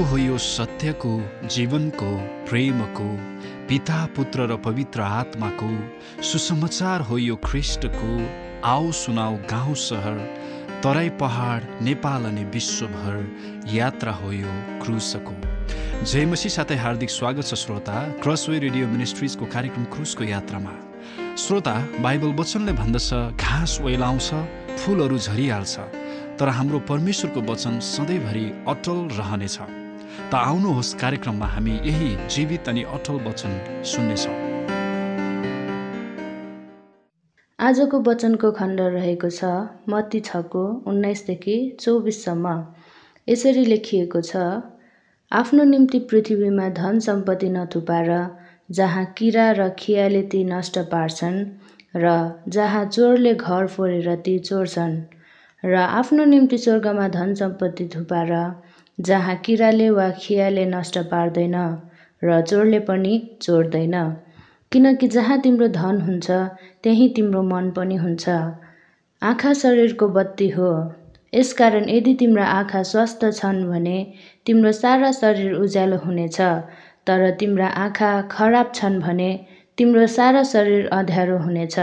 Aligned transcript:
बाटो 0.00 0.08
हो 0.10 0.16
यो 0.16 0.36
सत्यको 0.38 1.12
जीवनको 1.46 2.10
प्रेमको 2.48 3.04
पिता 3.68 3.96
पुत्र 4.16 4.46
र 4.48 4.56
पवित्र 4.58 5.00
आत्माको 5.02 5.68
सुसमाचार 6.24 7.00
हो 7.08 7.18
यो 7.18 7.36
ख्रिस्टको 7.44 8.08
आओ 8.64 8.90
सुनाऊ 8.96 9.36
गाउँ 9.50 9.74
सहर 9.76 10.16
तराई 10.82 11.08
पहाड 11.20 11.66
नेपाल 11.84 12.24
अनि 12.24 12.44
विश्वभर 12.54 13.66
यात्रा 13.74 14.12
हो 14.14 14.32
यो 14.32 14.52
क्रुसको 14.82 15.34
जयमसी 16.04 16.48
साथै 16.48 16.76
हार्दिक 16.80 17.10
स्वागत 17.10 17.46
छ 17.46 17.58
श्रोता 17.60 17.96
क्रसवे 18.22 18.58
रेडियो 18.64 18.86
मिनिस्ट्रिजको 18.88 19.46
कार्यक्रम 19.54 19.84
क्रुसको 19.96 20.24
यात्रामा 20.26 20.72
श्रोता 21.36 21.74
बाइबल 22.00 22.32
वचनले 22.40 22.72
भन्दछ 22.80 23.12
घाँस 23.36 23.76
ओइलाउँछ 23.82 24.30
फुलहरू 24.78 25.18
झरिहाल्छ 25.18 25.76
तर 26.40 26.48
हाम्रो 26.56 26.78
परमेश्वरको 26.88 27.40
वचन 27.52 27.78
सधैँभरि 27.90 28.46
अटल 28.68 29.04
रहनेछ 29.18 29.58
त 30.30 30.34
आउनुहोस् 30.34 30.94
कार्यक्रममा 31.00 31.46
हामी 31.46 31.74
यही 31.84 32.10
जीवित 32.34 32.68
अनि 32.68 32.82
अटल 32.94 33.16
वचन 33.26 33.52
सुन्नेछौँ। 33.90 34.36
आजको 37.58 38.00
वचनको 38.02 38.50
खण्ड 38.52 38.80
रहेको 38.94 39.30
छ 39.30 39.44
मत्ती 39.88 40.20
छको 40.28 40.64
उन्नाइसदेखि 40.86 41.56
चौबिससम्म। 41.80 42.54
यसरी 43.28 43.64
लेखिएको 43.64 44.20
छ 44.22 44.44
आफ्नो 45.32 45.64
निम्ति 45.64 45.98
पृथ्वीमा 46.10 46.68
धन 46.76 46.98
सम्पत्ति 47.00 47.48
नथुपार 47.50 48.08
जहाँ 48.70 49.04
किरा 49.18 49.50
र 49.58 49.68
खियाले 49.78 50.22
ती 50.32 50.42
नष्ट 50.44 50.78
पार्छन् 50.90 51.38
र 51.96 52.06
जहाँ 52.48 52.84
चोरले 52.86 53.34
घर 53.34 53.66
फोरेर 53.66 54.14
ती 54.24 54.38
चोर्छन्। 54.40 54.94
र 55.64 55.74
आफ्नो 55.76 56.24
निम्ति 56.24 56.58
स्वर्गमा 56.58 57.06
धन 57.14 57.34
सम्पत्ति 57.34 57.88
थुपार 57.94 58.30
जहाँ 59.00 59.36
किराले 59.36 59.90
वा 59.90 60.10
खियाले 60.10 60.64
नष्ट 60.66 60.98
पार्दैन 60.98 61.54
र 62.24 62.40
चोरले 62.42 62.78
पनि 62.80 63.12
चोर्दैन। 63.42 63.94
किनकि 64.72 65.08
जहाँ 65.08 65.40
तिम्रो 65.40 65.68
धन 65.68 66.00
हुन्छ 66.00 66.30
त्यहीँ 66.82 67.08
तिम्रो 67.14 67.42
मन 67.42 67.70
पनि 67.70 67.96
हुन्छ। 67.96 68.28
आँखा 69.22 69.52
शरीरको 69.52 70.08
बत्ती 70.08 70.48
हो। 70.48 70.70
यसकारण 71.34 71.88
यदि 71.88 72.14
तिम्रो 72.14 72.42
आँखा 72.42 72.82
स्वस्थ 72.82 73.24
छन् 73.30 73.64
भने 73.68 74.12
तिम्रो 74.46 74.72
सारा 74.72 75.12
शरीर 75.12 75.54
उज्यालो 75.54 75.96
हुनेछ। 75.96 76.40
तर 77.06 77.30
तिम्रा 77.30 77.66
आँखा 77.66 78.10
खराब 78.22 78.72
छन् 78.74 79.00
भने 79.00 79.30
तिम्रो 79.78 80.06
सारा 80.06 80.42
शरीर 80.42 80.88
अँध्यारो 80.88 81.38
हुनेछ। 81.38 81.78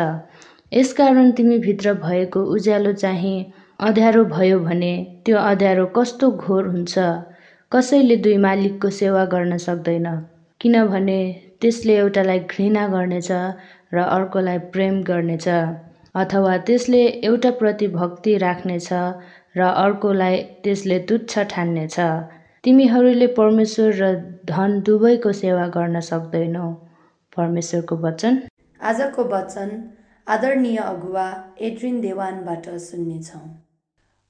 यसकारण 0.73 1.31
तिमीभित्र 1.31 1.93
भएको 1.93 2.43
उज्यालो 2.43 2.93
चाहिँ 2.93 3.53
अँध्यारो 3.79 4.23
भयो 4.25 4.59
भने 4.59 5.21
त्यो 5.25 5.37
अँध्यारो 5.37 5.85
कस्तो 5.95 6.29
घोर 6.31 6.67
हुन्छ? 6.67 6.97
कसैले 7.71 8.15
दुई 8.25 8.37
मालिकको 8.45 8.89
सेवा 8.89 9.25
गर्न 9.33 9.57
सक्दैन। 9.57 10.07
किनभने 10.61 11.17
त्यसले 11.61 11.97
एउटालाई 11.97 12.39
घृणा 12.39 12.87
गर्नेछ 12.93 13.29
र 13.93 13.97
अर्कोलाई 14.15 14.57
प्रेम 14.73 15.01
गर्नेछ 15.09 15.47
अथवा 16.21 16.57
त्यसले 16.69 17.03
एउटाप्रति 17.29 17.87
भक्ति 17.93 18.37
राख्नेछ 18.45 18.89
र 19.57 19.61
अर्कोलाई 19.61 20.41
त्यसले 20.63 20.99
तुच्छ 21.05 21.39
ठान्नेछ। 21.53 21.99
तिमीहरूले 22.63 23.27
परमेश्वर 23.37 23.93
र 24.01 24.11
धन 24.49 24.79
दुवैको 24.89 25.31
सेवा 25.43 25.67
गर्न 25.77 25.99
सक्दैनौ। 26.09 26.71
परमेश्वरको 27.37 27.95
वचन? 28.07 28.41
आजको 28.81 29.29
वचन 29.35 29.69
आदरणीय 30.27 30.77
अगुवा 30.89 31.29
एड्रिन 31.61 32.01
देवानबाट 32.01 32.69
सुन्नेछौँ। 32.89 33.45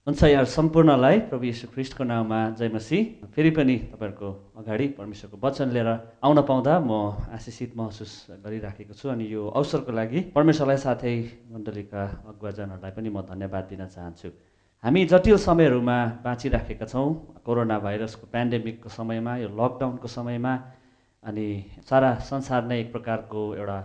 हुन्छ 0.07 0.23
यहाँ 0.23 0.43
सम्पूर्णलाई 0.47 1.19
प्रभु 1.27 1.45
यीशु 1.45 1.67
ख्रिस्टको 1.67 2.03
नाउँमा 2.03 2.37
जयमसी 2.59 2.99
फेरि 3.35 3.49
पनि 3.51 3.75
तपाईँहरूको 3.91 4.29
अगाडि 4.55 4.87
परमेश्वरको 4.99 5.37
वचन 5.43 5.69
लिएर 5.75 5.89
आउन 6.23 6.41
पाउँदा 6.47 6.79
म 6.79 6.91
आशिषित 7.35 7.75
महसुस 7.75 8.13
गरिराखेको 8.39 8.93
छु 8.95 9.09
अनि 9.11 9.27
यो 9.27 9.47
अवसरको 9.51 9.91
लागि 9.91 10.19
परमेश्वरलाई 10.31 10.77
साथै 10.79 11.13
मण्डलीका 11.51 12.03
अगुवाजनहरूलाई 12.23 12.91
पनि 12.95 13.09
म 13.09 13.21
धन्यवाद 13.27 13.63
दिन 13.67 13.85
चाहन्छु। 13.85 14.29
हामी 14.83 15.05
जटिल 15.11 15.37
समयहरूमा 15.43 15.99
बाँचिराखेका 16.23 16.85
छौँ 16.87 17.07
कोरोना 17.43 17.79
भाइरसको 17.83 18.31
पेन्डेमिकको 18.31 18.89
समयमा 18.89 19.37
यो 19.43 19.51
लकडाउनको 19.59 20.07
समयमा 20.07 20.53
अनि 21.23 21.47
सारा 21.83 22.15
संसार 22.23 22.63
नै 22.63 22.79
एक 22.79 22.91
प्रकारको 22.95 23.39
एउटा 23.59 23.79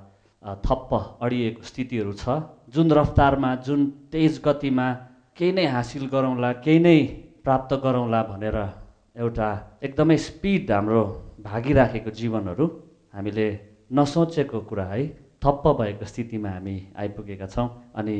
थप्प 0.63 0.91
अडिएको 1.19 1.63
स्थितिहरू 1.67 2.13
छ। 2.15 2.43
जुन 2.71 2.87
रफ्तारमा 2.95 3.55
जुन 3.67 3.81
तेज 4.13 4.39
गतिमा 4.45 4.87
केही 5.37 5.53
नै 5.53 5.65
हासिल 5.65 6.05
गरौँला 6.13 6.51
केही 6.65 6.79
नै 6.79 6.97
प्राप्त 7.45 7.71
गरौँला 7.85 8.21
भनेर 8.31 8.57
एउटा 9.17 9.49
एकदमै 9.87 10.17
स्पिड 10.29 10.71
हाम्रो 10.71 11.03
भागिराखेको 11.47 12.11
जीवनहरू 12.21 12.67
हामीले 13.15 13.47
नसोचेको 13.91 14.61
कुरा 14.69 14.85
है 14.93 15.01
थप्प 15.43 15.65
भएको 15.81 16.05
स्थितिमा 16.05 16.51
हामी 16.57 16.77
आइपुगेका 17.01 17.47
छौँ। 17.55 17.69
अनि 17.97 18.17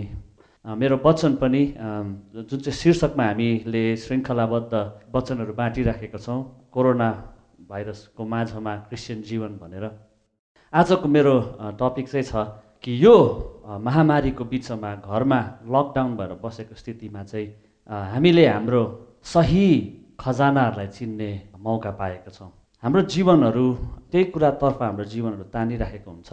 मेरो 0.65 0.97
वचन 1.05 1.33
पनि 1.37 1.63
जुन 2.49 2.59
चाहिँ 2.65 2.79
शीर्षकमा 2.81 3.25
हामीले 3.29 3.85
श्रृङ्खलाबद्ध 4.03 4.73
वचनहरू 5.15 5.53
बाँटिराखेका 5.61 6.19
छौँ 6.19 6.41
कोरोना 6.73 7.09
भाइरसको 7.69 8.23
माझमा 8.25 8.73
क्रिस्चियन 8.89 9.23
जीवन 9.29 9.53
भनेर। 9.61 9.85
आजको 10.73 11.09
मेरो 11.09 11.35
टपिक 11.77 12.07
चाहिँ 12.09 12.25
छ 12.25 12.35
कि 12.85 12.93
यो 13.05 13.15
महामारीको 13.81 14.45
बिचमा 14.45 14.95
घरमा 15.07 15.41
लकडाउन 15.75 16.17
भएर 16.19 16.33
बसेको 16.43 16.75
स्थितिमा 16.75 17.23
चाहिँ 17.23 17.47
हामीले 18.13 18.47
हाम्रो 18.47 18.83
सही 19.25 19.67
खजानाहरूलाई 20.21 20.87
चिन्ने 20.97 21.31
मौका 21.63 21.91
पाएका 22.01 22.31
छौँ। 22.31 22.51
हाम्रो 22.83 23.03
जीवनहरू 23.15 23.67
त्यही 24.11 24.25
कुरातर्फ 24.35 24.83
हाम्रो 24.83 25.05
जीवनहरू 25.15 25.45
तानिराखेको 25.55 26.11
हुन्छ। 26.11 26.31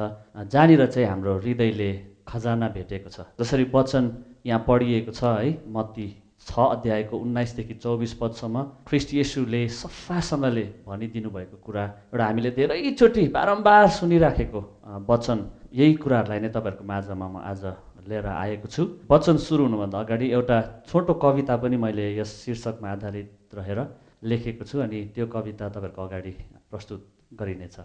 जहाँनिर 0.50 0.86
चाहिँ 0.86 1.08
हाम्रो 1.10 1.38
हृदयले 1.38 1.92
खजाना 2.28 2.68
भेटेको 2.74 3.10
छ। 3.10 3.30
जसरी 3.40 3.70
वचन 3.70 4.04
यहाँ 4.46 4.64
पढिएको 4.68 5.12
छ 5.14 5.24
है 5.38 5.54
मत्ती 5.70 6.08
छ 6.50 6.58
अध्यायको 6.58 7.18
उन्नाइसदेखि 7.18 7.74
चौबिस 7.78 8.14
पदसम्म 8.18 8.64
ख्रिस्ट 8.90 9.14
येसुले 9.14 9.62
सफासँगले 9.70 10.66
भनिदिनु 10.88 11.30
भएको 11.30 11.58
कुरा 11.62 11.84
एउटा 12.10 12.26
हामीले 12.26 12.52
धेरैचोटि 12.58 13.28
बारम्बार 13.38 13.88
सुनिराखेको 14.00 14.62
वचन 15.10 15.40
यही 15.72 15.94
कुराहरूलाई 15.94 16.40
नै 16.40 16.50
तपाईँहरूको 16.50 16.84
माझमा 16.84 17.28
म 17.30 17.38
आज 17.46 17.64
लिएर 18.10 18.26
आएको 18.26 18.68
छु। 18.68 18.84
वचन 19.06 19.38
सुरु 19.38 19.64
हुनुभन्दा 19.64 20.00
अगाडि 20.00 20.28
एउटा 20.32 20.58
छोटो 20.90 21.14
कविता 21.14 21.58
पनि 21.58 21.78
मैले 21.78 22.18
यस 22.18 22.32
शीर्षकमा 22.46 22.90
आधारित 22.90 23.54
रहेर 23.54 23.80
लेखेको 24.26 24.66
छु 24.66 24.80
अनि 24.80 25.00
त्यो 25.16 25.26
कविता 25.28 25.70
तपाईँहरूको 25.70 26.02
अगाडि 26.02 26.32
प्रस्तुत 26.72 27.06
गरिनेछ। 27.40 27.78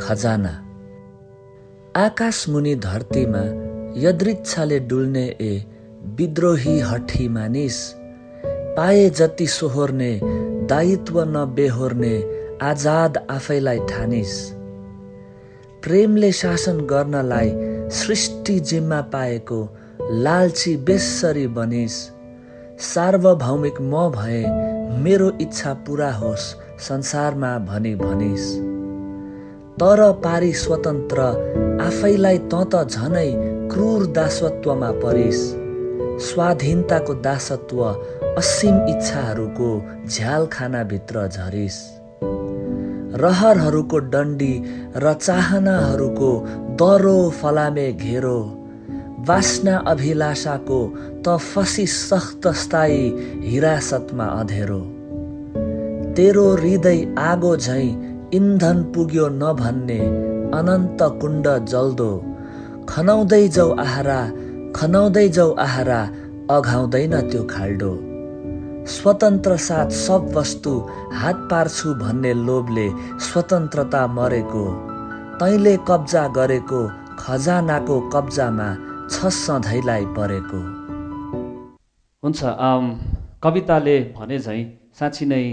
खजाना। 0.00 0.52
आकाश 1.96 2.48
मुनि 2.48 2.74
धरतीमा 2.76 3.44
यदृच्छाले 3.96 4.78
डुल्ने 4.80 5.26
ए 5.40 5.52
विद्रोही 6.16 6.78
हठी 6.80 7.28
मानिस 7.28 7.78
पाए 8.76 9.08
जति 9.10 9.46
सोहोर्ने 9.46 10.12
दायित्व 10.68 11.24
नबेहोर्ने 11.24 12.14
आजाद 12.62 13.26
आफैलाई 13.30 13.78
ठानिस। 13.90 14.59
प्रेमले 15.82 16.30
शासन 16.32 16.80
गर्नलाई 16.86 17.50
सृष्टि 17.90 18.58
जिम्मा 18.60 19.00
पाएको 19.12 19.58
लालची 20.12 20.76
बेसरी 20.76 21.46
बनिस। 21.56 21.94
सार्वभौमिक 22.84 23.80
म 23.80 24.08
भए 24.16 24.42
मेरो 25.02 25.30
इच्छा 25.40 25.72
पुरा 25.86 26.10
होस् 26.12 26.48
संसारमा 26.88 27.52
भनी 27.58 27.94
भनिस। 27.94 28.50
तर 29.80 30.02
पारी 30.24 30.52
स्वतन्त्र 30.52 31.20
आफैलाई 31.86 32.38
त 32.38 32.54
त 32.74 32.84
झनै 32.88 33.30
क्रूर 33.72 34.06
दासत्वमा 34.06 34.90
परिस। 35.00 35.40
स्वाधीनताको 36.28 37.14
दासत्व 37.24 37.80
असीम 38.38 38.76
इच्छाहरूको 38.86 39.70
झ्याल 40.06 40.46
खानाभित्र 40.46 41.26
झरिस। 41.28 41.80
रहरहरूको 43.22 43.98
डन्डी 44.12 44.54
र 44.96 45.12
चाहनाहरूको 45.14 46.30
दरो 46.80 47.18
फलामे 47.30 47.92
घेरो। 47.92 48.38
वासना 49.28 49.76
अभिलाषाको 49.86 50.80
त 51.26 51.36
फसी 51.36 51.86
सख्त 51.86 52.48
स्थायी 52.60 53.02
हिरासतमा 53.44 54.24
अधेरो। 54.40 54.80
तेरो 56.16 56.46
हृदय 56.56 57.00
आगो 57.18 57.56
झैँ 57.56 57.88
इन्धन 58.34 58.82
पुग्यो 58.94 59.28
नभन्ने 59.28 60.00
अनन्त 60.58 61.02
कुण्ड 61.20 61.46
जल्दो। 61.64 62.10
खनाउँदै 62.88 63.48
जाउ 63.48 63.70
आहारा 63.76 64.20
खनाउँदै 64.76 65.28
जाउ 65.28 65.50
आहारा 65.58 66.00
अघाउँदैन 66.50 67.14
त्यो 67.30 67.42
खाल्डो। 67.50 67.92
स्वतन्त्र 68.88 69.56
साथ 69.58 69.90
सब 69.96 70.30
वस्तु 70.36 70.72
हात 71.14 71.36
पार्छु 71.50 71.94
भन्ने 71.94 72.32
लोभले 72.36 72.88
स्वतन्त्रता 73.20 74.06
मरेको। 74.08 74.64
तैँले 75.40 75.76
कब्जा 75.88 76.26
गरेको 76.36 76.80
खजानाको 77.18 78.00
कब्जामा 78.10 78.68
छ 79.10 79.32
सधैँलाई 79.36 80.04
परेको। 80.16 80.60
हुन्छ 82.22 82.40
कविताले 83.44 83.98
भने 84.16 84.38
झैँ 84.38 84.64
साँच्ची 84.98 85.26
नै 85.26 85.44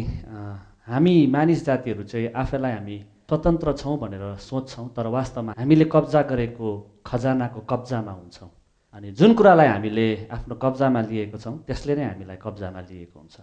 हामी 0.87 1.15
मानिस 1.33 1.65
जातिहरू 1.65 2.03
चाहिँ 2.03 2.31
आफैलाई 2.35 2.73
हामी 2.73 2.97
स्वतन्त्र 3.29 3.73
छौँ 3.73 3.97
भनेर 3.99 4.35
सोच्छौँ 4.39 4.87
तर 4.95 5.07
वास्तवमा 5.15 5.53
हामीले 5.57 5.85
कब्जा 5.91 6.21
गरेको 6.31 6.69
खजानाको 7.05 7.59
कब्जामा 7.69 8.11
हुन्छौँ। 8.11 8.49
अनि 8.93 9.11
जुन 9.11 9.33
कुरालाई 9.33 9.67
हामीले 9.67 10.07
आफ्नो 10.31 10.55
कब्जामा 10.55 11.01
लिएको 11.01 11.37
छौँ 11.37 11.55
त्यसले 11.67 11.95
नै 11.95 12.03
हामीलाई 12.03 12.37
कब्जामा 12.41 12.81
लिएको 12.89 13.19
हुन्छ। 13.19 13.37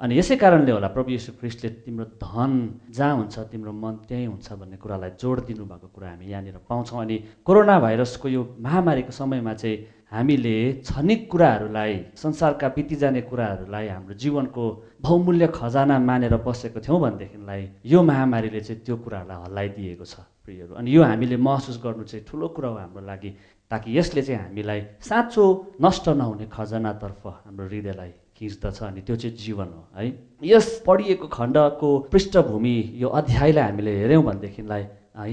अनि 0.00 0.12
यसै 0.18 0.36
कारणले 0.36 0.72
होला 0.72 0.88
प्रभु 0.94 1.10
यीशु 1.10 1.32
ख्रिस्टले 1.40 1.68
तिम्रो 1.82 2.04
धन 2.22 2.52
जहाँ 2.90 3.14
हुन्छ 3.16 3.38
तिम्रो 3.50 3.72
मन 3.72 3.94
त्यहीँ 4.08 4.26
हुन्छ 4.26 4.46
भन्ने 4.52 4.76
कुरालाई 4.78 5.10
जोड 5.18 5.38
दिनुभएको 5.46 5.88
कुरा 5.94 6.08
हामी 6.10 6.26
यहाँनिर 6.26 6.58
पाउँछौँ। 6.68 7.00
अनि 7.02 7.16
कोरोना 7.44 7.76
भाइरसको 7.80 8.28
यो 8.28 8.42
महामारीको 8.62 9.12
समयमा 9.12 9.54
चाहिँ 9.54 9.76
हामीले 10.12 10.56
क्षणिक 10.88 11.30
कुराहरूलाई 11.30 11.94
संसारका 12.16 12.68
बिति 12.76 12.96
जाने 12.96 13.20
कुराहरूलाई 13.28 13.88
हाम्रो 13.88 14.14
जीवनको 14.14 14.64
बहुमूल्य 15.02 15.46
खजाना 15.54 15.98
मानेर 16.00 16.36
बसेको 16.46 16.80
थियौँ 16.80 17.00
भनेदेखिलाई 17.00 17.68
यो 17.84 18.02
महामारीले 18.02 18.60
चाहिँ 18.60 18.82
त्यो 18.84 18.96
कुराहरूलाई 19.04 19.44
हल्लाइदिएको 19.44 20.04
छ 20.04 20.24
प्रियहरू। 20.44 20.74
अनि 20.80 20.96
यो 20.96 21.02
हामीले 21.04 21.36
महसुस 21.36 21.80
गर्नु 21.84 22.04
चाहिँ 22.08 22.24
ठुलो 22.24 22.48
कुरा 22.56 22.68
हो 22.68 22.76
हाम्रो 22.78 23.04
लागि 23.04 23.30
ताकि 23.70 23.98
यसले 23.98 24.22
चाहिँ 24.22 24.40
हामीलाई 24.42 24.80
साँचो 25.04 25.44
नष्ट 25.84 26.08
नहुने 26.08 26.46
खजनातर्फ 26.56 27.26
हाम्रो 27.26 27.66
हृदयलाई 27.68 28.12
खिच्दछ 28.36 28.82
अनि 28.82 29.00
त्यो 29.04 29.16
चाहिँ 29.16 29.36
जीवन 29.36 29.68
हो 29.76 29.82
है। 29.96 30.08
यस 30.42 30.82
पढिएको 30.86 31.26
खण्डको 31.28 31.90
पृष्ठभूमि 32.12 32.76
यो 32.96 33.08
अध्यायलाई 33.20 33.64
हामीले 33.64 33.92
हेऱ्यौँ 34.00 34.24
भनेदेखिलाई 34.24 34.84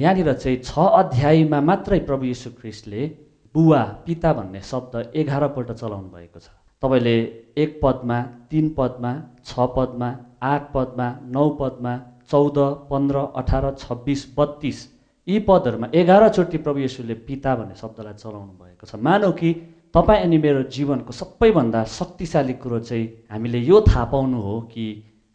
यहाँनिर 0.04 0.34
चाहिँ 0.34 0.60
छ 0.68 0.92
अध्यायमा 1.00 1.62
मात्रै 1.62 2.00
प्रभु 2.10 2.26
यीशु 2.26 2.50
ख्रिस्टले 2.60 3.02
बुवा 3.56 3.82
पिता 4.06 4.34
भन्ने 4.34 4.62
शब्द 4.62 4.94
एघारपल्ट 5.16 5.72
चलाउनु 5.74 6.10
भएको 6.16 6.40
छ। 6.40 6.48
तपाईँले 6.84 7.16
एक 7.58 7.80
पदमा 7.84 8.18
तिन 8.52 8.66
पदमा 8.78 9.12
छ 9.46 9.68
पदमा 9.76 10.10
आठ 10.44 10.64
पदमा 10.74 11.08
नौ 11.36 11.50
पदमा 11.60 11.94
चौध 12.32 12.58
पन्ध्र 12.90 13.18
अठार 13.42 13.66
छब्बिस 13.80 14.26
बत्तिस 14.38 14.80
यी 15.28 15.40
पदहरूमा 15.48 15.88
एघारचोटि 15.94 16.58
प्रभु 16.58 16.80
येसुले 16.80 17.14
पिता 17.28 17.56
भन्ने 17.56 17.76
शब्दलाई 17.76 18.14
चलाउनु 18.14 18.54
भएको 18.60 18.86
छ। 18.86 18.96
मानौ 19.00 19.32
कि 19.32 19.54
तपाईँ 19.96 20.24
अनि 20.24 20.38
मेरो 20.38 20.64
जीवनको 20.76 21.12
सबैभन्दा 21.14 21.84
शक्तिशाली 21.90 22.54
कुरो 22.60 22.80
चाहिँ 22.80 23.08
हामीले 23.32 23.60
यो 23.60 23.82
थाहा 23.88 24.04
पाउनु 24.12 24.42
हो 24.42 24.60
कि 24.74 24.86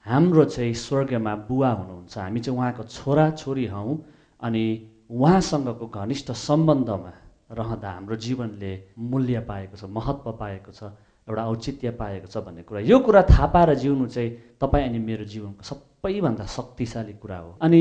हाम्रो 0.06 0.44
चाहिँ 0.44 0.74
स्वर्गमा 0.74 1.34
बुवा 1.48 1.70
हुनुहुन्छ। 1.72 2.18
हामी 2.18 2.40
चाहिँ 2.40 2.58
उहाँको 2.58 2.82
छोरा 2.84 3.30
छोरी 3.40 3.66
हौँ 3.66 3.96
अनि 4.42 4.64
उहाँसँगको 5.10 5.86
घनिष्ठ 5.88 6.30
सम्बन्धमा 6.38 7.12
रहँदा 7.50 7.90
हाम्रो 7.90 8.16
जीवनले 8.16 8.72
मूल्य 8.98 9.40
पाएको 9.48 9.76
छ 9.76 9.84
महत्त्व 9.90 10.32
पाएको 10.40 10.72
छ 10.72 10.82
एउटा 11.28 11.44
औचित्य 11.46 11.90
पाएको 12.00 12.26
छ 12.26 12.44
भन्ने 12.44 12.62
कुरा। 12.62 12.80
यो 12.80 12.98
कुरा 12.98 13.22
थाहा 13.30 13.46
पाएर 13.46 13.74
जिउनु 13.74 14.06
चाहिँ 14.06 14.30
तपाईँ 14.60 14.88
अनि 14.88 14.98
मेरो 14.98 15.24
जीवनको 15.24 15.62
सबैभन्दा 15.62 16.46
शक्तिशाली 16.46 17.12
कुरा 17.22 17.38
हो। 17.38 17.50
अनि 17.62 17.80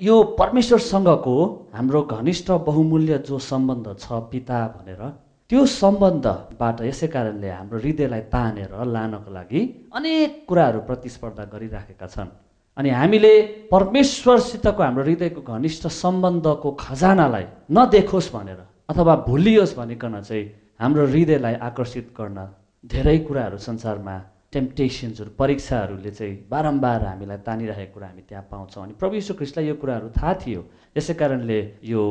यो 0.00 0.22
परमेश्वरसँगको 0.38 1.36
हाम्रो 1.74 2.02
घनिष्ठ 2.02 2.50
बहुमूल्य 2.68 3.18
जो 3.28 3.38
सम्बन्ध 3.38 3.96
छ 3.98 4.12
पिता 4.32 4.58
भनेर 4.76 5.02
त्यो 5.50 5.64
सम्बन्धबाट 5.66 6.80
यसै 6.82 7.06
कारणले 7.08 7.48
हाम्रो 7.50 7.78
हृदयलाई 7.78 8.20
तानेर 8.32 8.72
लानको 8.86 9.30
लागि 9.32 9.60
अनेक 9.96 10.44
कुराहरू 10.48 10.80
प्रतिस्पर्धा 10.88 11.44
गरिराखेका 11.52 12.06
छन्। 12.06 12.28
अनि 12.76 12.90
हामीले 12.90 13.32
परमेश्वरसितको 13.72 14.82
हाम्रो 14.82 15.02
हृदयको 15.04 15.40
घनिष्ठ 15.42 15.86
सम्बन्धको 16.02 16.70
खजानालाई 16.80 17.44
नदेखोस् 17.72 18.32
भनेर 18.34 18.60
अथवा 18.88 19.14
भुलियोस् 19.26 19.76
भनिकन 19.76 20.20
चाहिँ 20.20 20.44
हाम्रो 20.80 21.04
हृदयलाई 21.06 21.54
आकर्षित 21.60 22.06
गर्न 22.18 22.38
धेरै 22.84 23.16
कुराहरू 23.28 23.56
संसारमा 23.60 24.14
टेम्पटेसन्सहरू 24.52 25.30
परीक्षाहरूले 25.38 26.10
चाहिँ 26.10 26.36
बारम्बार 26.50 27.04
हामीलाई 27.06 27.36
तानिरहेको 27.44 27.92
कुरा 27.94 28.06
हामी 28.08 28.22
त्यहाँ 28.28 28.44
पाउँछौँ। 28.50 28.82
अनि 28.84 28.92
प्रभु 28.96 29.14
यीशु 29.14 29.34
ख्रिस्टलाई 29.34 29.66
यो 29.68 29.74
कुराहरू 29.76 30.08
थाहा 30.16 30.32
थियो। 30.40 30.64
यसै 30.96 31.14
कारणले 31.20 31.60
यो 31.84 32.02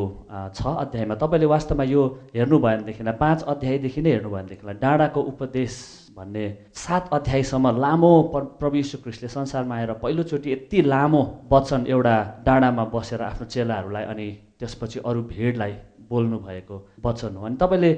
छ 0.54 0.62
अध्यायमा 0.86 1.16
तपाईँले 1.18 1.46
वास्तवमा 1.50 1.84
यो 1.84 2.04
हेर्नुभयो 2.38 2.62
भनेदेखिलाई 2.62 3.16
पाँच 3.26 3.44
अध्यायदेखि 3.58 4.02
नै 4.02 4.12
हेर्नुभयो 4.12 4.38
भनेदेखिलाई 4.38 4.78
डाँडाको 4.78 5.22
उपदेश 5.34 5.74
भन्ने 6.14 6.46
सात 6.78 7.10
अध्यायसम्म 7.14 7.74
लामो 7.82 8.14
प्रभु 8.62 8.76
यीशु 8.78 8.98
ख्रिस्टले 9.02 9.30
संसारमा 9.34 9.76
आएर 9.76 9.92
पहिलोचोटि 10.06 10.54
यति 10.54 10.82
लामो 10.94 11.22
वचन 11.52 11.90
एउटा 11.90 12.16
डाँडामा 12.46 12.84
बसेर 12.94 13.22
आफ्नो 13.34 13.46
चेलाहरूलाई 13.50 14.06
अनि 14.14 14.30
त्यसपछि 14.60 15.00
अरू 15.06 15.22
भिडलाई 15.34 15.74
बोल्नु 16.10 16.38
भएको 16.40 16.76
वचन 17.06 17.36
हो। 17.36 17.46
अनि 17.46 17.56
तपाईँले 17.62 17.92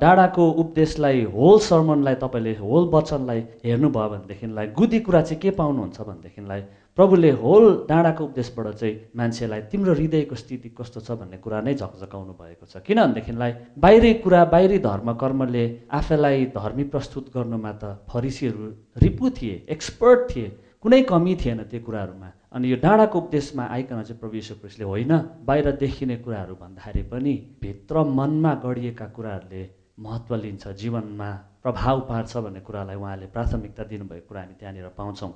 डाँडाको 0.00 0.50
उपदेशलाई 0.62 1.22
होल 1.34 1.58
सर्मनलाई 1.66 2.14
तपाईँले 2.24 2.54
होल 2.56 2.88
वचनलाई 2.94 3.40
हेर्नुभयो 3.64 4.08
भनेदेखिलाई 4.08 4.66
गुदी 4.78 5.00
कुरा 5.06 5.20
चाहिँ 5.22 5.40
के 5.40 5.50
पाउनुहुन्छ 5.60 6.00
भनेदेखिलाई 6.00 6.62
प्रभुले 6.96 7.30
होल 7.42 7.64
डाँडाको 7.88 8.24
उपदेशबाट 8.24 8.66
चाहिँ 8.74 8.94
मान्छेलाई 9.16 9.60
तिम्रो 9.72 9.92
हृदयको 9.94 10.34
स्थिति 10.34 10.68
कस्तो 10.78 11.00
छ 11.00 11.10
भन्ने 11.20 11.36
कुरा 11.44 11.60
नै 11.60 11.74
झकझकाउनु 11.74 12.32
भएको 12.32 12.66
छ। 12.66 12.80
किनभनेदेखिलाई 12.86 13.52
बाहिरी 13.78 14.12
कुरा 14.24 14.44
बाहिरी 14.54 14.78
धर्म 14.80 15.12
कर्मले 15.20 15.64
आफैलाई 15.92 16.44
धर्मी 16.56 16.84
प्रस्तुत 16.88 17.28
गर्नुमा 17.34 17.72
त 17.82 18.00
फरिसीहरू 18.08 18.64
रिपु 19.04 19.30
थिए 19.36 19.66
एक्सपर्ट 19.68 20.20
थिए 20.30 20.48
कुनै 20.82 21.02
कमी 21.02 21.34
थिएन 21.36 21.60
त्यो 21.68 21.80
कुराहरूमा। 21.84 22.28
अनि 22.56 22.70
यो 22.70 22.76
डाँडाको 22.80 23.18
उपदेशमा 23.20 23.64
आइकन 23.68 24.02
चाहिँ 24.02 24.18
प्रभु 24.20 24.40
ख्रिस्टले 24.60 24.84
होइन 24.84 25.12
बाहिर 25.44 25.70
देखिने 25.76 26.16
कुराहरू 26.24 26.54
भन्दाखेरि 26.56 27.02
पनि 27.12 27.34
भित्र 27.62 28.04
मनमा 28.18 28.52
गढिएका 28.64 29.06
कुराहरूले 29.16 29.62
महत्त्व 30.00 30.34
लिन्छ 30.36 30.68
जीवनमा 30.80 31.30
प्रभाव 31.62 32.00
पार्छ 32.08 32.36
भन्ने 32.36 32.60
कुरालाई 32.60 32.96
उहाँले 32.96 33.26
प्राथमिकता 33.34 33.84
दिनुभएको 33.92 34.26
कुरा 34.28 34.40
हामी 34.40 34.54
त्यहाँनिर 34.60 34.88
पाउँछौँ। 34.96 35.32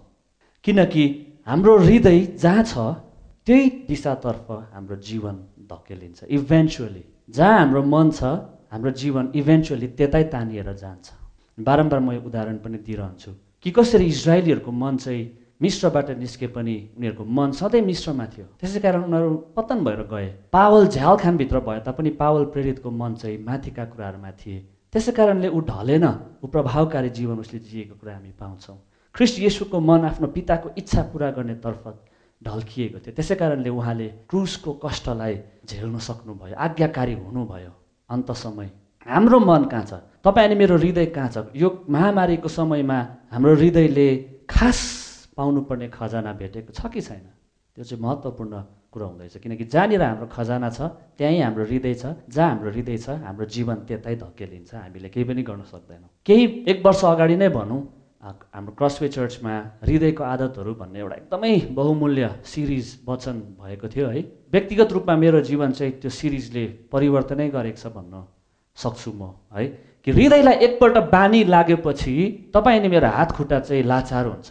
किनकि 0.65 1.05
हाम्रो 1.47 1.77
हृदय 1.79 2.21
जहाँ 2.41 2.65
छ 2.65 2.75
त्यही 3.47 3.69
दिशातर्फ 3.89 4.47
हाम्रो 4.73 4.97
जीवन 5.09 5.37
धकेलिन्छ। 5.73 6.25
इभेन्चुअली 6.25 7.05
जहाँ 7.37 7.59
हाम्रो 7.59 7.83
मन 7.85 8.11
छ 8.17 8.23
हाम्रो 8.73 8.91
जीवन 9.03 9.31
इभेन्चुअली 9.35 9.89
त्यतै 9.99 10.25
तानिएर 10.33 10.73
जान्छ। 10.73 11.07
बारम्बार 11.59 12.01
म 12.01 12.13
यो 12.13 12.21
उदाहरण 12.25 12.57
पनि 12.65 12.79
दिइरहन्छु 12.89 13.33
कि 13.63 13.71
कसरी 13.77 14.07
इजरायलीहरूको 14.07 14.73
मन 14.73 14.97
चाहिँ 14.97 15.25
मिश्रबाट 15.61 16.11
निस्के 16.19 16.47
पनि 16.47 16.75
उनीहरूको 16.97 17.25
मन 17.25 17.51
सधैँ 17.53 17.81
मिश्रमा 17.83 18.27
थियो। 18.27 18.47
त्यसै 18.61 18.81
कारण 18.81 19.03
उनीहरू 19.05 19.35
पतन 19.57 19.85
भएर 19.85 20.03
गए। 20.09 20.29
पावल 20.53 20.87
झ्यालखानभित्र 20.89 21.61
भए 21.61 21.81
तापनि 21.87 22.11
पावल 22.17 22.45
प्रेरितको 22.53 22.91
मन 22.91 23.15
चाहिँ 23.15 23.39
माथिका 23.45 23.85
कुराहरूमा 23.85 24.31
थिए। 24.41 24.59
त्यसै 24.93 25.13
कारणले 25.13 25.49
ऊ 25.49 25.61
ढलेन। 25.61 26.07
ऊ 26.45 26.47
प्रभावकारी 26.49 27.11
जीवन 27.11 27.39
उसले 27.39 27.61
जिएको 27.61 27.95
कुरा 28.01 28.15
हामी 28.15 28.33
पाउँछौँ। 28.41 28.79
ख्रिस्ट 29.15 29.39
येसुको 29.41 29.81
मन 29.81 30.05
आफ्नो 30.09 30.27
पिताको 30.27 30.71
इच्छा 30.79 31.03
पुरा 31.13 31.31
गर्नेतर्फ 31.37 31.85
ढल्किएको 32.41 32.99
थियो। 32.99 33.15
त्यसै 33.15 33.35
कारणले 33.37 33.69
उहाँले 33.69 34.09
क्रुसको 34.31 34.73
कष्टलाई 34.85 35.35
झेल्न 35.69 35.99
सक्नुभयो। 35.99 36.57
आज्ञाकारी 36.57 37.15
हुनुभयो। 37.15 37.73
अन्त 38.11 38.31
समय 38.33 38.71
हाम्रो 39.07 39.39
मन 39.41 39.65
कहाँ 39.69 39.85
छ? 39.85 39.93
तपाईँ 40.25 40.47
अनि 40.47 40.55
मेरो 40.57 40.77
हृदय 40.77 41.07
कहाँ 41.07 41.29
छ? 41.29 41.37
यो 41.57 41.69
महामारीको 41.89 42.49
समयमा 42.49 42.99
हाम्रो 43.33 43.55
हृदयले 43.57 44.09
खास 44.49 44.79
पाउनुपर्ने 45.37 45.89
खजाना 45.89 46.33
भेटेको 46.33 46.73
छ 46.73 46.87
कि 46.93 47.01
छैन? 47.01 47.27
त्यो 47.77 47.85
चाहिँ 47.85 48.03
महत्त्वपूर्ण 48.03 48.55
कुरो 48.93 49.07
हुँदैछ। 49.07 49.37
किनकि 49.39 49.65
जहाँनिर 49.65 50.03
हाम्रो 50.03 50.27
खजाना 50.27 50.71
छ 50.71 50.81
त्यहीँ 51.19 51.41
हाम्रो 51.43 51.65
हृदय 51.65 51.95
छ। 51.95 52.05
जहाँ 52.29 52.49
हाम्रो 52.51 52.71
हृदय 52.71 52.97
छ 52.99 53.09
हाम्रो 53.23 53.47
जीवन 53.47 53.77
त्यतै 53.87 54.15
धकेलिन्छ। 54.17 54.75
हामीले 54.75 55.09
केही 55.09 55.25
पनि 55.25 55.43
गर्न 55.43 55.63
सक्दैनौँ। 55.71 56.11
केही 56.27 56.45
एक 56.69 56.79
वर्ष 56.87 57.05
अगाडि 57.05 57.37
नै 57.37 57.49
भनौँ 57.49 57.81
हाम्रो 58.21 58.73
क्रसवे 58.77 59.09
चर्चमा 59.09 59.55
हृदयको 59.87 60.23
आदतहरू 60.25 60.75
भन्ने 60.77 60.99
एउटा 61.01 61.17
एकदमै 61.17 61.55
बहुमूल्य 61.73 62.25
सिरिज 62.45 62.87
वचन 63.09 63.37
भएको 63.57 63.89
थियो 63.89 64.07
है। 64.13 64.21
व्यक्तिगत 64.53 64.93
रूपमा 64.93 65.15
मेरो 65.17 65.41
जीवन 65.41 65.71
चाहिँ 65.73 65.93
त्यो 66.03 66.11
सिरिजले 66.11 66.65
परिवर्तनै 66.93 67.49
गरेको 67.49 67.81
छ 67.81 67.87
भन्न 67.95 68.27
सक्छु 68.77 69.11
म 69.17 69.33
है। 69.55 69.65
कि 70.05 70.11
हृदयलाई 70.13 70.57
एकपल्ट 70.67 70.97
बानी 71.09 71.41
लागेपछि 71.45 72.15
तपाईँ 72.55 72.79
अनि 72.81 72.89
मेरो 72.89 73.09
हात 73.09 73.33
खुट्टा 73.33 73.59
चाहिँ 73.61 73.83
लाचार 73.85 74.27
हुन्छ। 74.27 74.49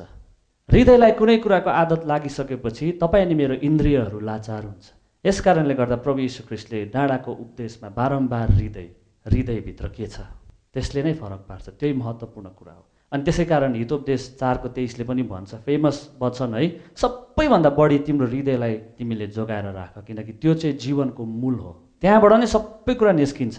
हृदयलाई 0.70 1.12
कुनै 1.18 1.36
कुराको 1.42 1.70
आदत 1.74 2.02
लागिसकेपछि 2.06 2.88
तपाईँ 3.02 3.26
अनि 3.26 3.36
मेरो 3.36 3.54
इन्द्रियहरू 3.68 4.20
लाचार 4.22 4.64
हुन्छ। 4.64 4.86
यस 5.26 5.40
कारणले 5.42 5.74
गर्दा 5.74 5.96
प्रभु 6.06 6.20
यीशु 6.22 6.44
ख्रिस्टले 6.46 6.84
डाँडाको 6.94 7.32
उपदेशमा 7.34 7.90
बारम्बार 7.98 8.52
हृदय 8.52 8.86
हृदयभित्र 9.26 9.88
के 9.98 10.06
छ 10.06 10.30
त्यसले 10.74 11.04
नै 11.04 11.14
फरक 11.18 11.42
पार्छ। 11.50 11.66
त्यही 11.74 11.94
महत्त्वपूर्ण 11.94 12.50
कुरा 12.54 12.74
हो। 12.74 12.86
अनि 13.12 13.24
त्यसै 13.26 13.46
कारण 13.50 13.74
हितोपदेश 13.82 14.22
चारको 14.40 14.68
तेइसले 14.78 15.04
पनि 15.10 15.24
भन्छ 15.26 15.56
फेमस 15.66 15.98
वचन 16.22 16.54
है 16.54 16.68
सबैभन्दा 17.02 17.70
बढी 17.74 17.98
तिम्रो 18.06 18.28
हृदयलाई 18.30 18.74
तिमीले 18.98 19.28
जोगाएर 19.34 19.74
राख 19.74 19.98
किनकि 20.06 20.34
त्यो 20.38 20.54
चाहिँ 20.54 20.78
जीवनको 20.78 21.26
मूल 21.26 21.56
हो। 21.66 21.72
त्यहाँबाट 22.02 22.34
नै 22.38 22.48
सबै 22.54 22.94
कुरा 22.94 23.12
निस्किन्छ। 23.18 23.58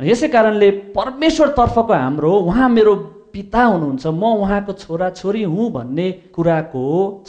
यसै 0.00 0.28
कारणले 0.28 0.70
परमेश्वरतर्फको 0.92 1.92
हाम्रो 2.04 2.32
उहाँ 2.52 2.68
मेरो 2.68 2.94
पिता 3.32 3.62
हुनुहुन्छ 3.64 4.06
म 4.06 4.22
उहाँको 4.42 4.72
छोरा 4.84 5.08
छोरी 5.10 5.42
हुँ 5.42 5.70
भन्ने 5.72 6.10
कुराको 6.34 6.84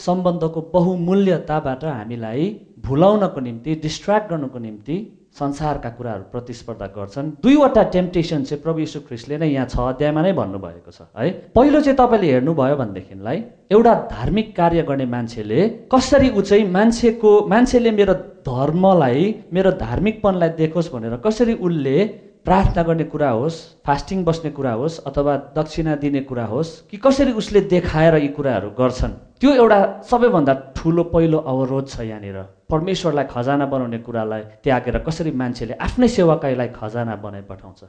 सम्बन्धको 0.06 0.60
बहुमूल्यताबाट 0.74 1.84
हामीलाई 1.84 2.48
भुलाउनको 2.86 3.40
निम्ति 3.40 3.74
डिस्ट्र्याक्ट 3.82 4.30
गर्नुको 4.30 4.58
निम्ति 4.58 4.96
संसारका 5.34 5.90
कुराहरू 5.90 6.24
प्रतिस्पर्धा 6.32 6.86
गर्छन्। 6.96 7.30
दुईवटा 7.42 7.82
टेम्पटेसन 7.94 8.42
चाहिँ 8.44 8.62
प्रभु 8.62 8.78
यीशु 8.80 9.00
ख्रिस्टले 9.06 9.38
नै 9.38 9.48
यहाँ 9.50 9.66
छ 9.66 9.76
अध्यायमा 9.92 10.22
नै 10.22 10.32
भन्नुभएको 10.32 10.90
छ 10.90 11.00
है। 11.18 11.30
पहिलो 11.56 11.80
चाहिँ 11.80 11.96
तपाईँले 11.98 12.30
हेर्नुभयो 12.32 12.76
भनेदेखिलाई 12.76 13.38
एउटा 13.74 13.94
धार्मिक 14.14 14.54
कार्य 14.56 14.82
गर्ने 14.88 15.06
मान्छेले 15.16 15.58
कसरी 15.94 16.28
ऊ 16.30 16.40
चाहिँ 16.50 16.70
मान्छेको 16.70 17.30
मान्छेले 17.50 17.90
मेरो 17.98 18.14
धर्मलाई 18.46 19.22
मेरो 19.52 19.70
धार्मिकपनलाई 19.82 20.48
देखोस् 20.60 20.92
भनेर 20.94 21.16
कसरी 21.26 21.54
उसले 21.66 21.96
प्रार्थना 22.44 22.82
गर्ने 22.82 23.04
कुरा 23.08 23.28
होस् 23.30 23.56
फास्टिङ 23.86 24.24
बस्ने 24.24 24.50
कुरा 24.50 24.72
होस् 24.72 24.98
अथवा 25.08 25.36
दक्षिणा 25.56 25.94
दिने 25.96 26.20
कुरा 26.28 26.44
होस् 26.46 26.72
कि 26.90 26.96
कसरी 26.96 27.32
उसले 27.32 27.60
देखाएर 27.72 28.14
यी 28.20 28.28
कुराहरू 28.36 28.70
गर्छन्? 28.76 29.12
त्यो 29.40 29.50
एउटा 29.54 29.78
सबैभन्दा 30.04 30.54
ठुलो 30.76 31.04
पहिलो 31.08 31.38
अवरोध 31.38 31.88
छ 31.88 32.00
यहाँनिर। 32.04 32.68
परमेश्वरलाई 32.68 33.24
खजाना 33.32 33.66
बनाउने 33.66 33.98
कुरालाई 34.04 34.42
त्यागेर 34.60 34.98
कसरी 35.08 35.30
मान्छेले 35.32 35.74
आफ्नै 35.80 36.08
सेवाकाईलाई 36.08 36.68
खजाना 36.76 37.16
बनाइ 37.16 37.42
पठाउँछ? 37.48 37.80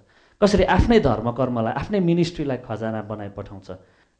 कसरी 0.41 0.63
आफ्नै 0.63 0.99
धर्म 0.99 1.31
कर्मलाई 1.35 1.73
आफ्नै 1.75 1.99
मिनिस्ट्रीलाई 1.99 2.57
खजाना 2.63 3.01
बनाइ 3.11 3.29
पठाउँछ? 3.35 3.67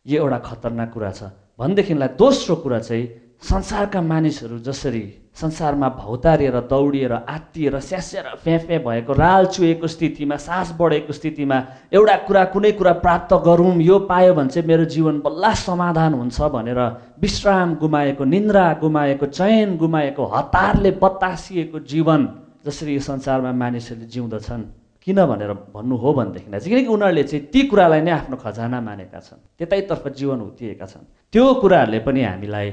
यो 0.06 0.18
एउटा 0.20 0.39
खतरनाक 0.48 0.92
कुरा 0.92 1.12
छ। 1.12 1.32
भनेदेखिलाई 1.60 2.08
दोस्रो 2.20 2.56
कुरा 2.60 2.80
चाहिँ 2.80 3.39
संसारका 3.39 4.01
मानिसहरू 4.01 4.60
जसरी 4.60 5.25
संसारमा 5.36 5.89
भौतारिएर 5.89 6.60
दौडिएर 6.72 7.13
आत्तिएर 7.13 7.80
स्यास्याएर 7.80 8.36
फ्याँ 8.44 8.80
भएको 8.80 9.13
राल 9.13 9.46
चुहेको 9.46 9.88
स्थितिमा 9.88 10.36
सास 10.38 10.75
बढेको 10.80 11.13
स्थितिमा 11.13 11.58
एउटा 11.94 12.15
कुरा 12.27 12.44
कुनै 12.54 12.72
कुरा 12.72 12.94
प्राप्त 13.04 13.34
गरौँ 13.46 13.75
यो 13.82 14.00
पायो 14.08 14.34
भने 14.34 14.50
चाहिँ 14.50 14.68
मेरो 14.68 14.86
जीवन 14.86 15.20
बल्ल 15.20 15.54
समाधान 15.54 16.13
हुन्छ 16.13 16.42
भनेर 16.56 16.80
विश्राम 17.20 17.75
गुमाएको 17.75 18.24
निन्द्रा 18.24 18.65
गुमाएको 18.82 19.25
चयन 19.25 19.77
गुमाएको 19.77 20.25
हतारले 20.25 20.92
बतासिएको 21.04 21.80
जीवन 21.80 22.27
जसरी 22.65 22.94
यो 22.94 23.00
संसारमा 23.00 23.51
मानिसहरूले 23.51 24.08
जिउँदछन्। 24.08 24.63
किन 25.04 25.25
भनेर 25.25 25.51
भन्नु 25.70 25.96
हो 25.96 26.13
भनेदेखिलाई 26.13 26.60
चाहिँ 26.60 26.75
किनकि 26.75 26.94
उनीहरूले 26.94 27.24
चाहिँ 27.24 27.46
ती 27.46 27.62
कुरालाई 27.70 28.01
नै 28.01 28.12
आफ्नो 28.12 28.36
खजाना 28.42 28.82
मानेका 28.82 29.20
छन्। 29.20 29.38
त्यतैतर्फ 29.58 30.08
जीवन 30.18 30.39
हुतिएका 30.39 30.86
छन्। 30.86 31.06
त्यो 31.34 31.54
कुराहरूले 31.62 32.00
पनि 32.00 32.24
हामीलाई 32.24 32.70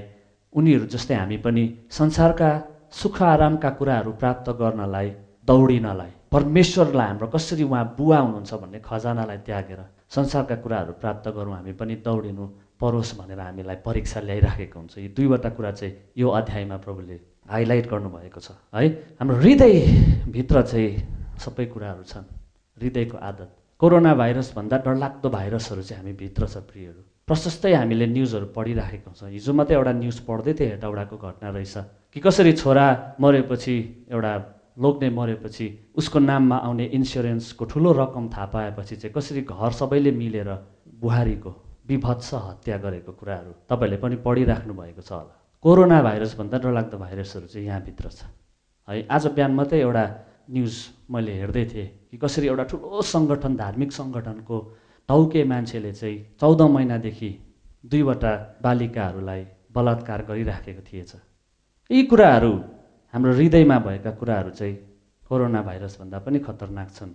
उनीहरू 0.53 0.87
जस्तै 0.95 1.15
हामी 1.15 1.37
पनि 1.45 1.65
संसारका 1.91 2.51
सुख 2.93 3.23
आरामका 3.23 3.71
कुराहरू 3.79 4.13
प्राप्त 4.23 4.51
गर्नलाई 4.61 5.09
दौडिनलाई 5.49 6.11
परमेश्वरलाई 6.33 7.07
हाम्रो 7.07 7.27
कसरी 7.29 7.63
उहाँ 7.63 7.85
बुवा 7.99 8.19
हुनुहुन्छ 8.19 8.55
भन्ने 8.63 8.79
खजानालाई 8.85 9.39
त्यागेर 9.47 9.81
संसारका 10.15 10.57
कुराहरू 10.65 10.93
प्राप्त 11.01 11.29
गरौँ 11.37 11.55
हामी 11.57 11.73
पनि 11.81 11.95
दौडिनु 12.05 12.45
परोस् 12.81 13.15
भनेर 13.19 13.41
हामीलाई 13.41 13.77
परीक्षा 13.87 14.21
ल्याइराखेको 14.21 14.79
हुन्छ। 14.79 14.99
यी 14.99 15.09
दुईवटा 15.17 15.51
कुरा 15.57 15.71
चाहिँ 15.73 15.95
यो 16.19 16.29
अध्यायमा 16.29 16.77
प्रभुले 16.85 17.17
हाइलाइट 17.49 17.87
गर्नुभएको 17.91 18.41
छ। 18.41 18.51
है 18.75 18.89
हाम्रो 19.21 19.37
हृदयभित्र 19.37 20.63
चाहिँ 20.63 20.91
सबै 21.45 21.65
कुराहरू 21.73 22.03
छन्। 22.03 22.27
हृदयको 22.77 23.17
आदत। 23.19 23.51
कोरोना 23.81 24.15
भाइरसभन्दा 24.15 24.77
डरलाग्दो 24.85 25.29
भाइरसहरू 25.31 25.83
चाहिँ 25.83 26.03
हामी 26.03 26.13
भित्र 26.13 26.47
छ 26.47 26.57
प्रियहरू। 26.71 27.03
प्रशस्तै 27.33 27.73
हामीले 27.73 28.07
न्युजहरू 28.13 28.47
पढिराखेको 28.53 29.11
छ। 29.17 29.33
हिजो 29.33 29.53
मात्रै 29.57 29.77
एउटा 29.81 29.93
न्युज 30.05 30.19
पढ्दै 30.29 30.53
थिएँ 30.53 30.71
हेटौडाको 30.77 31.17
घटना 31.17 31.49
रहेछ। 31.57 31.77
कि 32.13 32.21
कसरी 32.21 32.53
छोरा 32.61 33.17
मरेपछि 33.21 33.77
एउटा 34.13 34.33
लोग्ने 34.85 35.09
मरेपछि 35.17 35.67
उसको 35.97 36.19
नाममा 36.21 36.57
आउने 36.69 36.85
इन्सुरेन्सको 36.93 37.65
ठुलो 37.73 37.91
रकम 37.93 38.29
थाहा 38.29 38.47
पाएपछि 38.53 38.97
चाहिँ 39.01 39.15
कसरी 39.17 39.41
घर 39.49 39.73
सबैले 39.81 40.13
मिलेर 40.13 40.49
बुहारीको 41.01 41.51
विभत्स 41.89 42.29
हत्या 42.35 42.77
गरेको 42.85 43.13
कुराहरू 43.17 43.53
तपाईँहरूले 43.69 43.97
पनि 43.97 44.17
पढिराख्नु 44.21 44.73
भएको 44.77 45.01
छ 45.01 45.13
होला। 45.13 45.33
कोरोना 45.65 45.99
भाइरसभन्दा 46.03 46.57
डरलाग्दो 46.59 46.97
भाइरसहरू 46.99 47.47
चाहिँ 47.49 47.67
यहाँभित्र 47.67 48.09
छ। 48.13 48.29
है 48.89 49.07
आज 49.09 49.27
बिहान 49.33 49.53
मात्रै 49.57 49.81
एउटा 49.81 50.05
न्युज 50.53 50.75
मैले 51.11 51.33
हेर्दै 51.41 51.65
थिएँ 51.73 51.89
कि 52.11 52.17
कसरी 52.21 52.47
एउटा 52.53 52.65
ठुलो 52.71 53.01
सङ्गठन 53.01 53.53
धार्मिक 53.57 53.91
सङ्गठनको 53.93 54.57
टाउके 55.09 55.45
मान्छेले 55.45 55.93
चाहिँ 55.93 56.19
चौध 56.41 56.61
महिनादेखि 56.75 57.31
दुईवटा 57.85 58.33
बालिकाहरूलाई 58.63 59.43
बलात्कार 59.75 60.23
गरिराखेको 60.29 60.83
थिएछ। 60.83 61.13
यी 61.91 62.03
कुराहरू 62.11 62.53
हाम्रो 63.15 63.33
हृदयमा 63.33 63.79
भएका 63.79 64.11
कुराहरू 64.21 64.51
चाहिँ 64.51 64.77
कोरोना 65.29 65.61
भाइरसभन्दा 65.63 66.19
पनि 66.19 66.39
खतरनाक 66.39 66.91
छन्। 66.91 67.13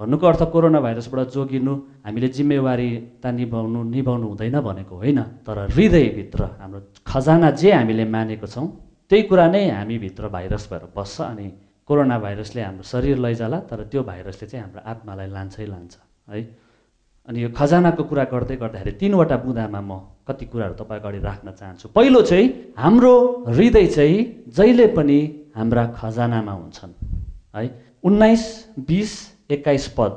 भन्नुको 0.00 0.26
अर्थ 0.26 0.42
कोरोना 0.52 0.80
भाइरसबाट 0.80 1.28
जोगिनु 1.34 1.74
हामीले 2.04 2.28
जिम्मेवारीता 2.28 3.30
निभाउनु 3.30 3.82
निभाउनु 3.84 4.26
हुँदैन 4.28 4.60
भनेको 4.60 4.94
होइन 4.96 5.20
तर 5.46 5.58
हृदयभित्र 5.74 6.44
हाम्रो 6.60 6.80
खजाना 7.06 7.50
जे 7.50 7.72
हामीले 7.72 8.04
मानेको 8.04 8.46
छौँ 8.46 8.66
त्यही 9.10 9.22
कुरा 9.30 9.46
नै 9.50 9.62
हामीभित्र 9.70 10.28
भाइरस 10.28 10.68
भएर 10.70 10.84
बस्छ 10.96 11.20
अनि 11.22 11.46
कोरोना 11.88 12.18
भाइरसले 12.18 12.62
हाम्रो 12.62 12.84
शरीर 12.84 13.18
लैजाला 13.18 13.58
तर 13.70 13.84
त्यो 13.90 14.02
भाइरसले 14.04 14.46
चाहिँ 14.48 14.62
हाम्रो 14.64 14.80
आत्मालाई 14.86 15.28
लान्छै 15.30 15.66
लान्छ 15.66 15.94
है। 16.30 16.40
अनि 17.28 17.42
यो 17.42 17.48
खजानाको 17.52 18.02
कुरा 18.08 18.24
गर्दै 18.32 18.56
गर्दाखेरि 18.56 18.96
तिनवटा 19.00 19.36
बुँदामा 19.44 19.80
म 19.80 19.92
कति 20.24 20.44
कुराहरू 20.48 20.74
तपाईँ 20.80 21.00
अगाडि 21.00 21.18
राख्न 21.20 21.48
चाहन्छु। 21.52 21.88
पहिलो 21.92 22.20
चाहिँ 22.24 22.46
हाम्रो 22.78 23.12
हृदय 23.48 23.86
चाहिँ 23.86 24.18
जहिले 24.48 24.86
पनि 24.96 25.18
हाम्रा 25.56 25.84
खजानामा 26.00 26.52
हुन्छन्। 26.52 26.92
है 27.56 27.64
उन्नाइस 28.04 28.44
बिस 28.80 29.12
एक्काइस 29.50 29.88
पद 29.98 30.14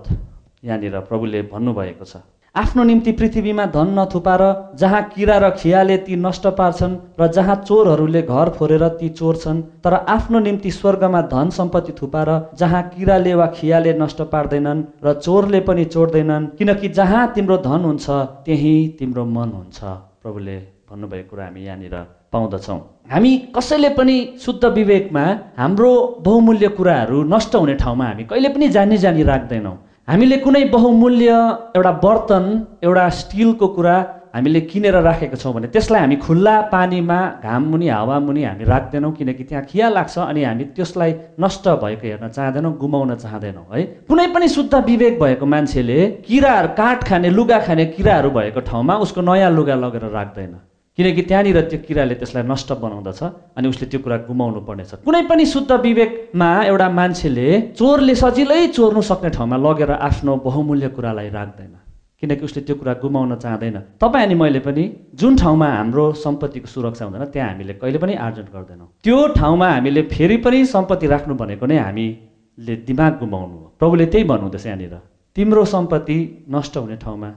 यहाँनिर 0.64 1.00
प्रभुले 1.12 1.42
भन्नुभएको 1.52 2.06
छ। 2.06 2.24
आफ्नो 2.56 2.84
निम्ति 2.84 3.12
पृथ्वीमा 3.12 3.66
धन 3.66 3.94
नथुपार 3.98 4.42
जहाँ 4.76 5.02
किरा 5.10 5.38
र 5.38 5.50
खियाले 5.52 5.98
ती 5.98 6.16
नष्ट 6.16 6.48
पार्छन् 6.58 6.96
र 7.20 7.28
जहाँ 7.28 7.56
चोरहरूले 7.58 8.22
घर 8.22 8.50
फोरेर 8.50 8.88
ती 9.00 9.10
चोर्छन् 9.10 9.62
तर 9.84 9.94
आफ्नो 9.94 10.40
निम्ति 10.40 10.72
स्वर्गमा 10.72 11.22
धन 11.32 11.50
सम्पत्ति 11.50 11.94
थुपार 12.02 12.30
जहाँ 12.60 12.82
किराले 12.90 13.36
वा 13.36 13.46
खियाले 13.56 13.94
नष्ट 14.00 14.22
पार्दैनन् 14.32 14.84
र 15.04 15.14
चोरले 15.16 15.60
पनि 15.62 15.86
चोर्दैनन् 15.86 16.48
किनकि 16.58 16.90
जहाँ 16.90 17.28
तिम्रो 17.34 17.58
धन 17.58 17.86
हुन्छ 17.86 18.10
त्यहीँ 18.46 18.88
तिम्रो 19.00 19.26
मन 19.28 19.52
हुन्छ। 19.52 19.80
प्रभुले 20.24 20.58
भन्नुभएको 20.92 21.30
कुरा 21.30 21.46
हामी 21.46 21.64
यहाँनिर 21.66 21.96
पाउँदछौँ। 22.34 22.80
हामी 23.12 23.32
कसैले 23.56 23.90
पनि 23.96 24.18
शुद्ध 24.42 24.64
विवेकमा 24.66 25.24
हाम्रो 25.58 25.94
बहुमूल्य 26.20 26.68
कुराहरू 26.76 27.24
नष्ट 27.32 27.56
हुने 27.56 27.76
ठाउँमा 27.76 28.06
हामी 28.06 28.24
कहिले 28.26 28.50
पनि 28.50 28.68
जानी 28.76 28.98
जानी 28.98 29.24
राख्दैनौँ। 29.24 29.76
हामीले 30.08 30.38
कुनै 30.44 30.64
बहुमूल्य 30.74 31.34
एउटा 31.78 31.92
बर्तन 32.04 32.46
एउटा 32.84 33.04
स्टिलको 33.18 33.68
कुरा 33.76 33.96
हामीले 34.36 34.62
किनेर 34.72 34.96
राखेको 35.08 35.38
छौँ 35.38 35.54
भने 35.54 35.68
त्यसलाई 35.76 36.02
हामी 36.02 36.16
खुल्ला 36.26 36.56
पानीमा 36.74 37.20
घाम 37.46 37.64
मुनि 37.72 37.88
हावा 37.88 38.18
मुनि 38.26 38.44
हामी 38.44 38.66
राख्दैनौँ 38.66 39.12
किनकि 39.14 39.44
त्यहाँ 39.44 39.64
खिया 39.70 39.90
लाग्छ 39.90 40.18
अनि 40.26 40.44
हामी 40.44 40.66
त्यसलाई 40.78 41.12
नष्ट 41.40 41.68
भएको 41.84 42.08
हेर्न 42.08 42.28
चाहँदैनौँ 42.28 42.74
गुमाउन 42.82 43.16
चाहँदैनौँ 43.24 43.66
है? 43.74 43.86
कुनै 44.10 44.28
पनि 44.34 44.48
शुद्ध 44.50 44.74
विवेक 44.90 45.22
भएको 45.22 45.46
मान्छेले 45.54 46.00
किराहरू 46.26 46.74
काठ 46.82 47.08
खाने 47.08 47.30
लुगा 47.38 47.60
खाने 47.68 47.86
किराहरू 47.94 48.30
भएको 48.40 48.60
ठाउँमा 48.68 48.98
उसको 49.06 49.22
नयाँ 49.22 49.52
लुगा 49.54 49.76
लगेर 49.86 50.10
राख्दैन। 50.18 50.54
किनकि 50.98 51.22
त्यहाँनिर 51.30 51.60
त्यो 51.72 51.80
किराले 51.88 52.16
त्यसलाई 52.22 52.44
नष्ट 52.52 52.70
बनाउँदछ 52.84 53.22
अनि 53.58 53.68
उसले 53.68 53.86
त्यो 53.92 54.00
कुरा 54.04 54.18
गुमाउनु 54.30 54.60
पर्नेछ। 54.68 54.92
कुनै 55.08 55.22
पनि 55.30 55.46
शुद्ध 55.46 55.72
विवेकमा 55.72 56.50
एउटा 56.68 56.88
मान्छेले 57.00 57.48
चोरले 57.80 58.16
सजिलै 58.16 58.68
चोर्नु 58.76 59.02
सक्ने 59.02 59.30
ठाउँमा 59.38 59.58
लगेर 59.58 59.92
आफ्नो 60.08 60.36
बहुमूल्य 60.46 60.88
कुरालाई 60.96 61.30
राख्दैन। 61.32 61.74
किनकि 62.22 62.46
उसले 62.46 62.62
त्यो 62.62 62.76
कुरा 62.76 62.94
गुमाउन 63.02 63.36
चाहँदैन। 63.36 63.78
तपाईँ 63.98 64.26
अनि 64.26 64.36
मैले 64.36 64.60
पनि 64.62 64.84
जुन 65.16 65.36
ठाउँमा 65.42 65.68
हाम्रो 65.68 66.04
सम्पत्तिको 66.22 66.68
सुरक्षा 66.68 67.06
हुँदैन 67.06 67.26
त्यहाँ 67.34 67.50
हामीले 67.50 67.74
कहिले 67.82 67.98
पनि 67.98 68.14
आर्जन 68.28 68.48
गर्दैनौँ। 68.54 68.88
त्यो 69.04 69.18
ठाउँमा 69.40 69.68
हामीले 69.72 70.02
फेरि 70.12 70.38
पनि 70.46 70.60
सम्पत्ति 70.76 71.08
राख्नु 71.08 71.34
भनेको 71.34 71.66
नै 71.66 71.78
हामीले 71.78 72.76
दिमाग 72.88 73.12
गुमाउनु 73.20 73.56
हो। 73.58 73.68
प्रभुले 73.80 74.06
त्यही 74.12 74.24
भन्नुहुँदैछ 74.28 74.66
यहाँनिर 74.66 74.96
तिम्रो 75.36 75.64
सम्पत्ति 75.66 76.18
नष्ट 76.52 76.78
हुने 76.78 76.98
ठाउँमा 77.00 77.30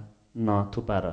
नथुपार। 0.42 1.04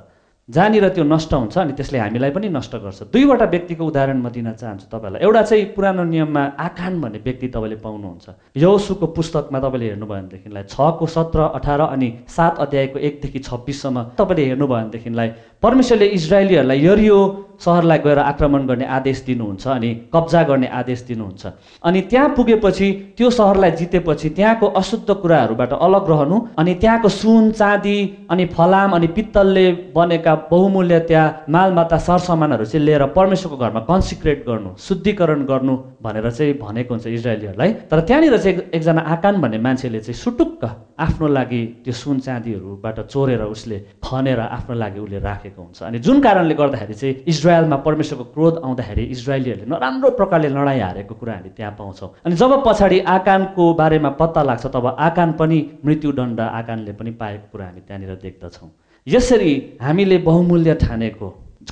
जहाँनिर 0.52 0.88
त्यो 0.92 1.04
नष्ट 1.08 1.34
हुन्छ 1.34 1.58
अनि 1.58 1.74
त्यसले 1.80 2.00
हामीलाई 2.00 2.32
पनि 2.36 2.48
नष्ट 2.52 2.76
गर्छ। 2.84 3.00
दुईवटा 3.14 3.46
व्यक्तिको 3.46 3.84
उदाहरण 3.88 4.20
म 4.20 4.30
दिन 4.36 4.52
चाहन्छु 4.60 4.88
तपाईँलाई। 4.92 5.24
एउटा 5.24 5.42
चाहिँ 5.48 5.66
पुरानो 5.76 6.04
नियममा 6.04 6.44
आखान 6.60 6.94
भन्ने 7.02 7.20
व्यक्ति 7.24 7.48
तपाईँले 7.56 7.78
पाउनुहुन्छ। 7.80 8.26
यौसुको 8.60 9.06
पुस्तकमा 9.16 9.60
तपाईँले 9.64 9.86
हेर्नुभयो 9.88 10.12
भनेदेखिलाई 10.12 10.64
छको 10.68 11.06
सत्र 11.08 11.40
अठार 11.56 11.82
अनि 11.96 12.10
सात 12.28 12.60
अध्यायको 12.60 13.00
एकदेखि 13.00 13.40
छब्बिससम्म 13.48 13.98
तपाईँले 14.20 14.44
हेर्नुभयो 14.52 14.76
भनेदेखिलाई 14.76 15.30
परमेश्वरले 15.64 16.08
इजरायलीहरूलाई 16.20 16.80
यरियो 16.84 17.18
सहरलाई 17.60 17.98
गएर 17.98 18.20
आक्रमण 18.20 18.66
गर्ने 18.68 18.86
आदेश 18.86 19.24
दिनुहुन्छ 19.26 19.68
अनि 19.68 19.90
कब्जा 20.14 20.44
गर्ने 20.44 20.68
आदेश 20.68 21.02
दिनुहुन्छ। 21.08 21.46
अनि 21.84 22.02
त्यहाँ 22.02 22.30
पुगेपछि 22.36 22.92
त्यो 23.18 23.30
सहरलाई 23.30 23.72
जितेपछि 23.72 24.30
त्यहाँको 24.30 24.68
अशुद्ध 24.82 25.14
कुराहरूबाट 25.14 25.74
अलग 25.74 26.10
रहनु 26.10 26.40
अनि 26.58 26.74
त्यहाँको 26.76 27.10
सुन 27.10 27.52
चाँदी 27.52 27.98
अनि 28.30 28.46
फलाम 28.46 28.92
अनि 28.92 29.08
पित्तलले 29.08 29.72
बनेका 29.96 30.36
बहुमूल्य 30.52 31.00
त्यहाँ 31.00 31.46
मालमाता 31.50 31.98
सरसामानहरू 31.98 32.66
चाहिँ 32.66 32.86
लिएर 32.86 33.06
परमेश्वरको 33.18 33.58
घरमा 33.58 33.80
कन्सिक्रेट 33.90 34.46
गर्नु 34.48 34.76
शुद्धिकरण 34.80 35.46
गर्नु 35.46 35.78
भनेर 36.02 36.30
चाहिँ 36.32 36.58
भनेको 36.58 36.94
हुन्छ 36.94 37.08
इजरायलीहरूलाई। 37.08 37.74
तर 37.92 38.00
त्यहाँनिर 38.02 38.38
चाहिँ 38.38 38.58
एकजना 38.74 39.02
आकान 39.02 39.42
भन्ने 39.42 39.58
मान्छेले 39.58 40.00
चाहिँ 40.00 40.20
सुटुक्क 40.20 40.66
आफ्नो 41.02 41.28
लागि 41.28 41.62
त्यो 41.86 41.94
सुन 41.94 42.20
चाँदीहरूबाट 42.20 43.00
चोरेर 43.10 43.42
उसले 43.44 43.78
खनेर 44.04 44.40
आफ्नो 44.40 44.76
लागि 44.76 45.00
उसले 45.00 45.20
राखेको 45.20 45.62
हुन्छ। 45.62 45.84
अनि 45.84 46.00
जुन 46.00 46.22
कारणले 46.22 46.54
गर्दाखेरि 46.56 46.94
चाहिँ 46.94 47.16
इजरायलमा 47.28 47.78
परमेश्वरको 47.88 48.26
क्रोध 48.34 48.62
आउँदाखेरि 48.64 49.04
इजरायलीहरूले 49.16 49.70
नराम्रो 49.72 50.10
प्रकारले 50.20 50.50
लडाइँ 50.50 50.82
हारेको 50.82 51.16
कुरा 51.16 51.34
हामी 51.34 51.50
त्यहाँ 51.58 51.74
पाउँछौँ। 51.80 52.10
अनि 52.26 52.36
जब 52.36 52.52
पछाडि 52.68 53.00
आकानको 53.16 53.74
बारेमा 53.74 54.10
पत्ता 54.22 54.42
लाग्छ 54.44 54.66
तब 54.76 54.86
आकान 55.00 55.32
पनि 55.40 55.60
मृत्युदण्ड 55.86 56.40
आकानले 56.40 56.94
पनि 56.94 57.12
पाएको 57.22 57.48
कुरा 57.52 57.66
हामी 57.66 57.82
त्यहाँनिर 57.82 58.16
देख्दछौँ। 58.22 58.70
यसरी 59.08 59.54
हामीले 59.82 60.18
बहुमूल्य 60.28 60.74
ठानेको 60.86 61.28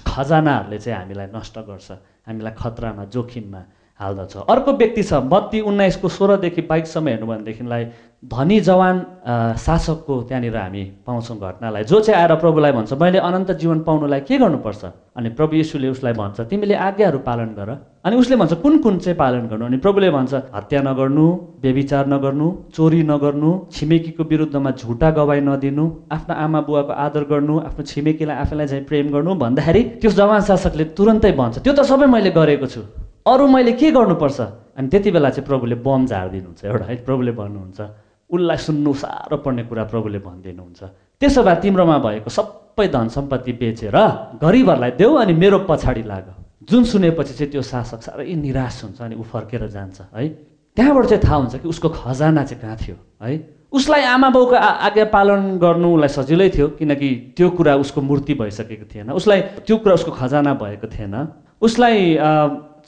खजानाहरूले 0.07 0.77
चाहिँ 0.77 0.99
हामीलाई 0.99 1.27
नष्ट 1.35 1.57
गर्छ 1.69 1.91
हामीलाई 2.27 2.53
खतरामा 2.57 3.03
जोखिममा 3.13 3.61
हाल्दछ। 3.99 4.35
अर्को 4.49 4.71
व्यक्ति 4.79 5.03
छ 5.03 5.13
बत्ती 5.27 5.59
उन्नाइसको 5.69 6.07
सोह्रदेखि 6.07 6.61
बाइससम्म 6.71 7.07
हेर्नु 7.07 7.27
भनेदेखिलाई 7.27 7.83
धनी 8.31 8.59
जवान 8.59 8.95
शासकको 9.59 10.15
त्यहाँनिर 10.27 10.55
हामी 10.57 10.83
पाउँछौँ 11.07 11.37
घटनालाई। 11.39 11.83
जो 11.83 11.99
चाहिँ 11.99 12.19
आएर 12.21 12.35
प्रभुलाई 12.35 12.71
भन्छ 12.71 12.93
मैले 12.95 13.19
अनन्त 13.19 13.51
जीवन 13.59 13.79
पाउनुलाई 13.87 14.19
के 14.27 14.37
गर्नुपर्छ? 14.37 14.83
अनि 15.15 15.29
प्रभु 15.35 15.55
यीशुले 15.55 15.87
उसलाई 15.89 16.13
भन्छ 16.13 16.41
तिमीले 16.47 16.75
आज्ञाहरू 16.75 17.19
पालन 17.27 17.49
गर। 17.59 17.69
अनि 18.05 18.15
उसले 18.15 18.35
भन्छ 18.35 18.53
कुन 18.63 18.77
कुन 18.83 18.97
चाहिँ 18.99 19.17
पालन 19.19 19.47
गर्नु? 19.47 19.65
अनि 19.65 19.77
प्रभुले 19.83 20.09
भन्छ 20.11 20.33
हत्या 20.55 20.81
नगर्नु 20.81 21.25
व्यविचार 21.63 22.07
नगर्नु 22.07 22.47
चोरी 22.75 23.01
नगर्नु 23.03 23.51
छिमेकीको 23.71 24.23
विरुद्धमा 24.23 24.71
झुटा 24.79 25.09
गवाई 25.11 25.39
नदिनु 25.43 25.85
आफ्नो 26.11 26.35
आमा 26.35 26.59
बुवाको 26.67 26.93
आदर 27.07 27.23
गर्नु 27.31 27.59
आफ्नो 27.67 27.83
छिमेकीलाई 27.83 28.37
आफैलाई 28.43 28.67
चाहिँ 28.67 28.85
प्रेम 28.85 29.11
गर्नु 29.11 29.35
भन्दाखेरि 29.43 29.83
त्यो 29.99 30.11
जवान 30.11 30.41
शासकले 30.47 30.83
तुरन्तै 30.95 31.31
भन्छ। 31.35 31.59
त्यो 31.63 31.73
त 31.73 31.83
सबै 31.83 32.07
मैले 32.07 32.31
गरेको 32.31 32.67
छु। 32.67 32.83
अरू 33.29 33.47
मैले 33.47 33.71
के 33.77 33.91
गर्नुपर्छ? 33.91 34.39
अनि 34.77 34.87
त्यति 34.89 35.11
बेला 35.11 35.29
चाहिँ 35.29 35.45
प्रभुले 35.47 35.75
बम 35.85 36.05
झारिदिनुहुन्छ 36.05 36.65
एउटा 36.65 36.85
है 36.85 36.95
प्रभुले 37.05 37.31
भन्नुहुन्छ। 37.37 37.79
उसलाई 38.29 38.57
सुन्नु 38.57 38.93
साह्रो 38.93 39.37
पर्ने 39.45 39.63
कुरा 39.69 39.83
प्रभुले 39.91 40.19
भनिदिनुहुन्छ। 40.19 40.81
त्यसो 41.19 41.43
भए 41.43 41.55
तिम्रोमा 41.61 41.97
भएको 41.99 42.29
सबै 42.29 42.87
धन 42.87 43.07
सम्पत्ति 43.09 43.53
बेचेर 43.59 43.97
गरिबहरूलाई 44.41 44.91
देऊ 44.95 45.13
अनि 45.19 45.33
मेरो 45.33 45.59
पछाडि 45.69 46.03
लाग। 46.05 46.25
जुन 46.69 46.83
सुनेपछि 46.85 47.33
चाहिँ 47.33 47.51
त्यो 47.51 47.61
शासक 47.61 48.01
साह्रै 48.05 48.33
निराश 48.35 48.83
हुन्छ 48.83 49.01
अनि 49.01 49.15
ऊ 49.15 49.23
फर्केर 49.23 49.67
जान्छ 49.67 50.13
है। 50.15 50.27
त्यहाँबाट 50.77 51.05
चाहिँ 51.05 51.23
थाहा 51.25 51.35
हुन्छ 51.35 51.55
कि 51.59 51.67
उसको 51.67 51.89
खजाना 51.89 52.43
चाहिँ 52.45 52.61
कहाँ 52.61 52.77
थियो 52.77 52.95
है। 53.23 53.33
उसलाई 53.73 54.03
आमा 54.15 54.29
बाउको 54.29 54.55
आज्ञा 54.55 55.05
पालन 55.13 55.57
गर्नु 55.59 55.89
उसलाई 55.93 56.09
सजिलै 56.09 56.49
थियो 56.49 56.67
किनकि 56.79 57.09
त्यो 57.37 57.49
कुरा 57.57 57.75
उसको 57.83 58.01
मूर्ति 58.01 58.33
भइसकेको 58.33 58.85
थिएन। 58.85 59.09
उसलाई 59.11 59.41
त्यो 59.65 59.77
कुरा 59.77 59.93
उसको 59.93 60.11
खजाना 60.11 60.53
भएको 60.53 60.87
थिएन। 60.87 61.15
उसलाई 61.61 61.97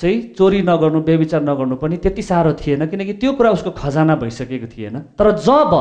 चाहिँ 0.02 0.22
चोरी 0.38 0.62
नगर्नु 0.62 1.02
बेविचार 1.10 1.42
नगर्नु 1.44 1.76
पनि 1.78 1.98
त्यति 2.04 2.22
साह्रो 2.22 2.54
थिएन 2.62 2.86
किनकि 2.90 3.14
त्यो 3.22 3.32
कुरा 3.38 3.50
उसको 3.52 3.72
खजाना 3.78 4.16
भइसकेको 4.18 4.68
थिएन। 4.74 4.98
तर 5.20 5.32
जब 5.48 5.74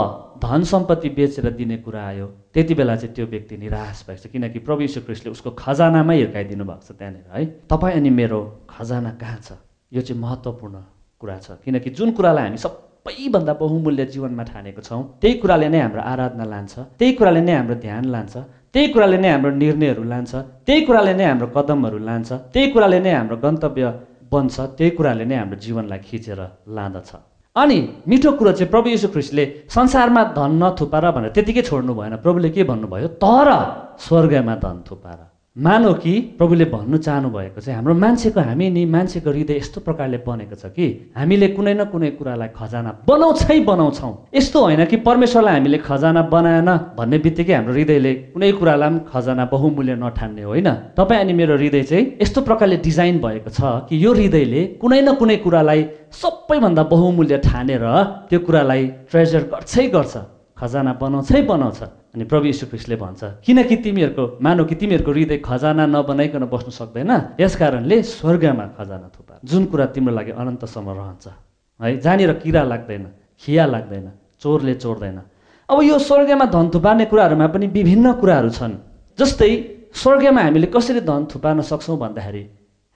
धन 0.44 0.62
सम्पत्ति 0.72 1.08
बेचेर 1.16 1.50
दिने 1.56 1.76
कुरा 1.84 2.02
आयो 2.06 2.26
त्यति 2.54 2.74
बेला 2.74 2.96
चाहिँ 2.96 3.14
त्यो 3.14 3.26
व्यक्ति 3.26 3.56
निराश 3.56 4.04
भएको 4.06 4.22
छ 4.22 4.32
किनकि 4.32 4.58
प्रभु 4.60 4.80
यीशु 4.82 5.00
क्रिस्टले 5.08 5.32
उसको 5.32 5.50
खजानामै 5.56 6.16
हिर्काइदिनु 6.16 6.64
भएको 6.64 6.84
छ 6.86 6.98
त्यहाँनिर 7.00 7.24
है। 7.32 7.44
तपाईँ 7.70 7.96
अनि 7.96 8.10
मेरो 8.20 8.40
खजाना 8.70 9.10
कहाँ 9.20 9.40
छ? 9.40 9.52
यो 9.92 10.00
चाहिँ 10.00 10.20
महत्त्वपूर्ण 10.22 10.76
कुरा 11.20 11.36
छ 11.40 11.56
किनकि 11.64 11.90
जुन 11.90 12.10
कुरालाई 12.12 12.44
हामी 12.44 12.58
सबैभन्दा 12.64 13.52
बहुमूल्य 13.60 14.04
जीवनमा 14.12 14.42
ठानेको 14.52 14.80
छौँ 14.80 15.02
त्यही 15.20 15.34
कुराले 15.40 15.68
नै 15.68 15.80
हाम्रो 15.80 16.00
आराधना 16.12 16.44
लान्छ 16.44 16.74
त्यही 16.98 17.12
कुराले 17.18 17.40
नै 17.40 17.52
हाम्रो 17.52 17.74
ध्यान 17.80 18.04
लान्छ 18.14 18.36
त्यही 18.72 18.88
कुराले 18.94 19.18
नै 19.18 19.28
हाम्रो 19.30 19.50
निर्णयहरू 19.64 20.02
लान्छ 20.12 20.32
त्यही 20.66 20.80
कुराले 20.86 21.14
नै 21.18 21.24
हाम्रो 21.24 21.46
कदमहरू 21.56 21.98
लान्छ 22.08 22.32
त्यही 22.54 22.66
कुराले 22.70 23.00
नै 23.00 23.12
हाम्रो 23.12 23.36
गन्तव्य 23.44 23.86
बन्छ 24.32 24.60
त्यही 24.78 24.90
कुराले 24.96 25.24
नै 25.24 25.36
हाम्रो 25.36 25.58
जीवनलाई 25.64 25.98
खिचेर 26.08 26.40
लाँदछ। 26.76 27.10
अनि 27.56 27.78
मिठो 28.08 28.30
कुरो 28.38 28.52
चाहिँ 28.52 28.70
प्रभु 28.70 28.88
यीशु 28.88 29.08
ख्रिस्टले 29.14 29.44
संसारमा 29.74 30.22
धन 30.38 30.52
नथुपार 30.62 31.04
भनेर 31.16 31.30
त्यतिकै 31.34 31.62
छोड्नु 31.68 31.92
भएन। 31.94 32.16
प्रभुले 32.24 32.50
के 32.54 32.62
भन्नुभयो? 32.64 33.08
तर 33.22 33.48
स्वर्गमा 33.98 34.54
धन 34.62 34.76
थुपार 34.86 35.29
मानौ 35.56 35.92
कि 35.94 36.12
प्रभुले 36.38 36.64
भन्नु 36.64 36.96
चाहनु 36.96 37.28
भएको 37.30 37.60
चाहिँ 37.60 37.74
हाम्रो 37.76 37.94
मान्छेको 37.94 38.40
हामी 38.40 38.68
नि 38.70 38.84
मान्छेको 38.86 39.30
हृदय 39.30 39.56
यस्तो 39.56 39.80
प्रकारले 39.80 40.18
बनेको 40.22 40.54
छ 40.54 40.70
कि 40.70 41.10
हामीले 41.16 41.48
कुनै 41.58 41.74
न 41.74 41.84
कुनै 41.90 42.10
कुरालाई 42.14 42.48
खजाना 42.54 42.90
बनाउँछै 43.02 43.58
बनाउँछौँ। 43.66 44.30
यस्तो 44.30 44.60
होइन 44.60 44.84
कि 44.86 44.96
परमेश्वरलाई 45.02 45.54
हामीले 45.54 45.78
खजाना 45.82 46.22
बनाएन 46.30 46.70
भन्ने 46.94 47.18
बित्तिकै 47.18 47.54
हाम्रो 47.54 47.74
हृदयले 47.74 48.14
कुनै 48.30 48.52
कुरालाई 48.62 48.90
पनि 48.90 49.04
खजाना 49.10 49.44
बहुमूल्य 49.50 49.94
नठान्ने 49.98 50.42
होइन। 50.46 50.70
तपाईँ 50.94 51.20
अनि 51.20 51.32
मेरो 51.34 51.56
हृदय 51.58 51.82
चाहिँ 51.82 52.04
यस्तो 52.22 52.40
प्रकारले 52.46 52.76
डिजाइन 52.86 53.18
भएको 53.18 53.50
छ 53.50 53.60
कि 53.90 54.04
यो 54.04 54.14
हृदयले 54.14 54.62
कुनै 54.78 55.02
न 55.02 55.18
कुनै 55.18 55.36
कुरालाई 55.42 55.80
सबैभन्दा 56.14 56.82
बहुमूल्य 56.94 57.38
ठानेर 57.42 57.84
त्यो 58.30 58.38
कुरालाई 58.46 58.86
ट्रेजर 59.10 59.42
गर्छै 59.50 59.86
गर्छ। 59.90 60.14
खजाना 60.60 60.92
बनाउँछै 61.00 61.42
बनाउँछ। 61.48 61.80
अनि 62.14 62.24
प्रभु 62.24 62.46
यीशु 62.46 62.66
ख्रिस्टले 62.70 62.96
भन्छ 62.96 63.20
किनकि 63.44 63.76
तिमीहरूको 63.84 64.24
मानौ 64.44 64.64
कि 64.64 64.74
तिमीहरूको 64.76 65.10
हृदय 65.12 65.38
खजाना 65.40 65.84
नबनाइकन 65.86 66.44
बस्नु 66.52 66.70
सक्दैन? 66.70 67.10
यस 67.40 67.54
कारणले 67.56 67.96
स्वर्गमा 68.04 68.66
खजाना 68.78 69.08
थुपा 69.14 69.34
जुन 69.44 69.64
कुरा 69.72 69.86
तिम्रो 69.94 70.12
लागि 70.14 70.32
अनन्तसम्म 70.36 70.88
रहन्छ 70.90 71.26
है 71.80 71.96
जहाँनिर 71.98 72.32
किरा 72.42 72.62
लाग्दैन 72.72 73.04
खिया 73.42 73.64
लाग्दैन 73.66 74.06
चोरले 74.42 74.74
चोर्दैन। 74.74 75.18
अब 75.68 75.78
यो 75.82 75.98
स्वर्गमा 75.98 76.46
धन 76.54 76.66
थुपार्ने 76.74 77.04
कुराहरूमा 77.06 77.46
पनि 77.46 77.66
विभिन्न 77.68 78.12
कुराहरू 78.20 78.50
छन्। 78.50 78.74
जस्तै 79.18 79.52
स्वर्गमा 79.94 80.42
हामीले 80.42 80.66
कसरी 80.66 81.00
धन 81.00 81.22
थुपार्न 81.32 81.60
सक्छौँ 81.62 81.98
भन्दाखेरि 81.98 82.42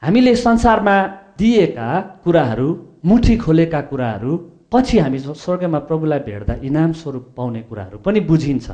हामीले 0.03 0.35
संसारमा 0.37 0.97
दिएका 1.39 1.89
कुराहरू 2.25 2.69
मुठी 3.05 3.37
खोलेका 3.37 3.81
कुराहरू 3.91 4.33
पछि 4.75 4.99
हामी 4.99 5.19
स्वर्गमा 5.19 5.79
प्रभुलाई 5.87 6.19
भेट्दा 6.27 6.55
इनाम 6.67 6.93
स्वरूप 6.99 7.27
पाउने 7.37 7.61
कुराहरू 7.71 7.99
पनि 8.03 8.21
बुझिन्छ। 8.27 8.71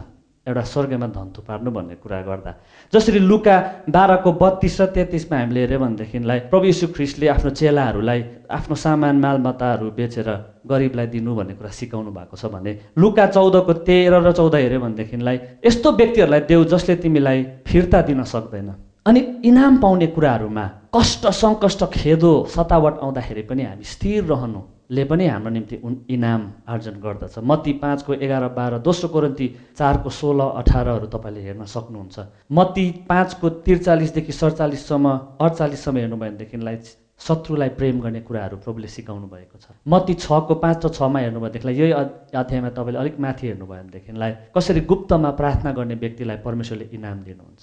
एउटा 0.46 0.62
स्वर्गमा 0.64 1.06
धन 1.12 1.28
थुपार्नु 1.36 1.70
भन्ने 1.70 1.94
कुरा 2.00 2.20
गर्दा। 2.24 2.52
जसरी 2.92 3.18
लुका 3.20 3.56
बाह्रको 3.92 4.32
बत्तिस 4.32 4.80
र 4.80 4.86
तेत्तिसमा 4.96 5.36
हामीले 5.38 5.60
हेऱ्यो 5.60 5.78
भनेदेखिलाई 5.78 6.38
प्रभु 6.48 6.64
यीशु 6.64 6.86
ख्रिस्टले 6.96 7.28
आफ्नो 7.28 7.50
चेलाहरूलाई 7.60 8.20
आफ्नो 8.48 8.74
सामान 8.74 9.16
मालमत्ताहरू 9.20 9.90
बेचेर 9.92 10.28
गरिबलाई 10.64 11.06
दिनु 11.12 11.34
भन्ने 11.36 11.54
कुरा 11.60 11.70
सिकाउनु 11.70 12.10
भएको 12.16 12.36
छ 12.40 12.48
भने 12.48 12.72
लुका 12.96 13.26
चौधको 13.36 13.72
तेह्र 13.84 14.24
र 14.24 14.32
चौध 14.32 14.54
हेऱ्यो 14.56 14.80
भनेदेखिलाई 14.80 15.36
यस्तो 15.60 15.88
व्यक्तिहरूलाई 15.92 16.40
देऊ 16.48 16.64
जसले 16.72 16.96
तिमीलाई 17.04 17.38
फिर्ता 17.68 18.00
दिन 18.08 18.24
सक्दैन। 18.24 18.68
अनि 19.06 19.20
इनाम 19.44 19.76
पाउने 19.84 20.06
कुराहरूमा 20.16 20.64
कष्ट 20.96 21.22
सङ्कष्ट 21.36 21.84
खेदो 21.92 22.32
सतावट 22.48 22.94
आउँदाखेरि 23.04 23.42
पनि 23.44 23.62
हामी 23.68 23.84
स्थिर 23.84 24.24
रहनु 24.24 24.60
ले 24.90 25.04
पनि 25.04 25.26
हाम्रो 25.26 25.50
निम्ति 25.50 25.76
उन 25.84 25.96
इनाम 26.10 26.42
आर्जन 26.68 26.96
गर्दछ। 27.00 27.38
मत्ती 27.40 27.72
पाँचको 27.82 28.14
एघार 28.14 28.48
बाह्र 28.54 28.78
दोस्रो 28.82 29.08
कोरन्ती 29.08 29.46
चारको 29.78 30.10
सोह्र 30.10 30.40
अठारहरू 30.60 31.06
तपाईँले 31.06 31.40
हेर्न 31.40 31.64
सक्नुहुन्छ। 31.64 32.18
मत्ती 32.52 32.84
पाँचको 33.08 33.48
त्रिचालिसदेखि 33.66 34.32
सडचालिससम्म 34.32 35.06
अडचालिससम्म 35.40 35.96
हेर्नु 35.96 36.16
भनेदेखिलाई 36.16 36.76
शत्रुलाई 37.20 37.68
प्रेम 37.78 38.00
गर्ने 38.00 38.20
कुराहरू 38.24 38.56
प्रभुले 38.64 38.88
सिकाउनु 38.88 39.26
भएको 39.28 39.58
छ। 39.60 39.76
मत्ती 39.86 40.14
छको 40.16 40.54
पाँच 40.56 40.84
र 40.84 40.88
छमा 40.88 41.18
हेर्नु 41.20 41.40
भएदेखिलाई 41.40 41.74
यही 41.76 41.92
अध्यायमा 42.32 42.70
तपाईँले 42.72 42.98
अलिक 42.98 43.20
माथि 43.20 43.46
हेर्नु 43.46 43.66
भयो 43.66 43.82
भनेदेखिलाई 43.82 44.32
कसरी 44.56 44.80
गुप्तमा 44.88 45.30
प्रार्थना 45.36 45.70
गर्ने 45.76 45.94
व्यक्तिलाई 46.00 46.36
परमेश्वरले 46.40 46.86
इनाम 46.96 47.18
दिनुहुन्छ। 47.22 47.62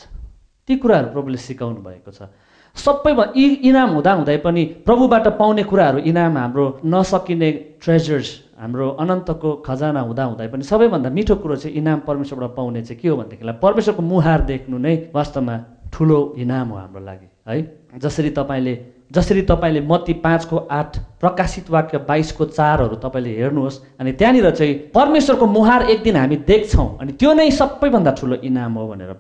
ती 0.70 0.76
कुराहरू 0.78 1.10
प्रभुले 1.12 1.38
सिकाउनु 1.42 1.82
भएको 1.82 2.12
छ। 2.12 2.30
सबैमा 2.78 3.26
यी 3.36 3.46
इनाम 3.70 3.90
हुँदाहुँदै 3.90 4.38
पनि 4.38 4.64
प्रभुबाट 4.86 5.28
पाउने 5.38 5.64
कुराहरू 5.64 6.00
इनाम 6.10 6.38
हाम्रो 6.38 6.66
नसकिने 6.86 7.52
ट्रेजर्स 7.84 8.30
हाम्रो 8.62 8.90
अनन्तको 9.02 9.54
खजाना 9.66 10.02
हुँदाहुँदै 10.02 10.48
पनि 10.48 10.64
सबैभन्दा 10.64 11.10
मिठो 11.10 11.36
कुरो 11.36 11.56
चाहिँ 11.56 11.76
इनाम 11.78 12.00
परमेश्वरबाट 12.08 12.56
पाउने 12.56 12.82
चाहिँ 12.82 13.00
के 13.02 13.08
हो 13.08 13.18
भनेदेखिलाई 13.18 13.56
परमेश्वरको 13.62 14.02
मुहार 14.04 14.42
देख्नु 14.46 14.78
नै 14.78 14.96
वास्तवमा 15.14 15.56
ठुलो 15.94 16.20
इनाम 16.38 16.68
हो 16.70 16.78
हाम्रो 16.78 17.02
लागि 17.06 17.28
है? 17.50 17.58
जसरी 17.98 18.30
तपाईँले 18.30 18.76
जसरी 19.12 19.42
तपाईँले 19.42 19.82
मत्ती 19.82 20.14
पाँचको 20.24 20.58
आठ 20.72 20.98
प्रकाशित 21.22 21.70
वाक्य 21.70 21.98
बाइसको 22.08 22.46
चारहरू 22.46 22.96
तपाईँले 23.04 23.36
हेर्नुहोस् 23.42 23.82
अनि 24.00 24.12
त्यहाँनिर 24.12 24.50
चाहिँ 24.52 24.74
परमेश्वरको 24.96 25.46
मुहार 25.48 25.90
एक 25.90 26.04
दिन 26.04 26.16
हामी 26.16 26.36
देख्छौँ 26.48 26.90
अनि 27.02 27.12
त्यो 27.14 27.34
नै 27.34 27.52
सबैभन्दा 27.52 28.12
ठुलो 28.12 28.36
इनाम 28.44 28.74
हो 28.74 28.88
भनेर 28.88 29.16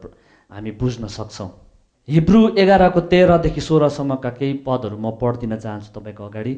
हामी 0.52 0.72
बुझ्न 0.72 1.08
सक्छौँ। 1.08 1.50
हिब्रू 2.08 2.41
एघारको 2.58 3.00
तेह्रदेखि 3.12 3.62
सोह्रसम्मका 3.62 4.30
केही 4.32 4.54
पदहरू 4.65 4.98
म 4.98 5.12
पढिदिन 5.22 5.56
चाहन्छु 5.58 5.89
तपाईँको 5.96 6.24
अगाडि। 6.24 6.54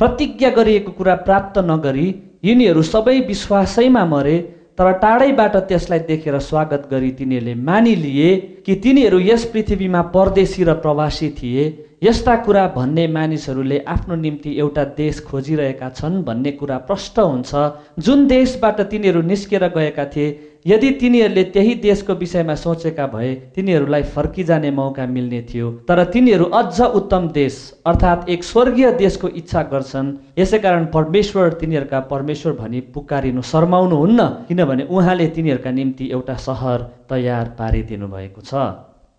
प्रतिज्ञा 0.00 0.50
गरिएको 0.50 0.92
कुरा 0.98 1.14
प्राप्त 1.26 1.58
नगरी 1.62 2.06
यिनीहरू 2.44 2.82
सबै 2.84 3.18
विश्वासैमा 3.28 4.04
मरे 4.04 4.36
तर 4.78 4.90
टाढैबाट 5.02 5.56
त्यसलाई 5.68 5.98
देखेर 6.08 6.38
स्वागत 6.40 6.88
गरी 6.90 7.10
तिनीहरूले 7.18 7.54
मानिलिए 7.68 8.30
कि 8.64 8.74
तिनीहरू 8.80 9.18
यस 9.20 9.44
पृथ्वीमा 9.52 10.02
परदेशी 10.14 10.64
र 10.64 10.74
प्रवासी 10.80 11.28
थिए। 11.36 11.64
यस्ता 12.04 12.34
कुरा 12.36 12.66
भन्ने 12.68 13.06
मानिसहरूले 13.08 13.78
आफ्नो 13.88 14.14
निम्ति 14.16 14.50
एउटा 14.60 14.82
देश 14.96 15.20
खोजिरहेका 15.24 15.88
छन् 15.90 16.22
भन्ने 16.24 16.50
कुरा 16.52 16.76
प्रष्ट 16.88 17.18
हुन्छ। 17.18 17.52
जुन 17.98 18.26
देशबाट 18.28 18.80
तिनीहरू 18.90 19.22
निस्केर 19.22 19.64
गएका 19.76 20.04
थिए 20.06 20.26
यदि 20.66 20.90
तिनीहरूले 21.00 21.44
त्यही 21.54 21.74
देशको 21.80 22.14
विषयमा 22.14 22.54
सोचेका 22.56 23.06
भए 23.06 23.34
तिनीहरूलाई 23.54 24.02
फर्किजाने 24.12 24.70
मौका 24.72 25.06
मिल्ने 25.06 25.42
थियो। 25.48 25.70
तर 25.88 26.04
तिनीहरू 26.12 26.44
अझ 26.52 26.80
उत्तम 26.80 27.28
देश 27.32 27.58
अर्थात् 27.86 28.28
एक 28.30 28.44
स्वर्गीय 28.44 28.90
देशको 29.00 29.28
इच्छा 29.40 29.62
गर्छन्। 29.72 30.14
यसै 30.38 30.58
कारण 30.60 30.86
परमेश्वर 30.94 31.52
तिनीहरूका 31.60 32.00
परमेश्वर 32.12 32.52
भनी 32.54 32.80
पुकारिनु 32.94 33.42
शर्माउनुहुन्न 33.50 34.28
किनभने 34.48 34.88
उहाँले 34.90 35.26
तिनीहरूका 35.36 35.70
निम्ति 35.72 36.10
एउटा 36.12 36.34
सहर 36.46 36.90
तयार 37.10 37.54
पारिदिनु 37.58 38.08
भएको 38.08 38.40
छ। 38.42 38.54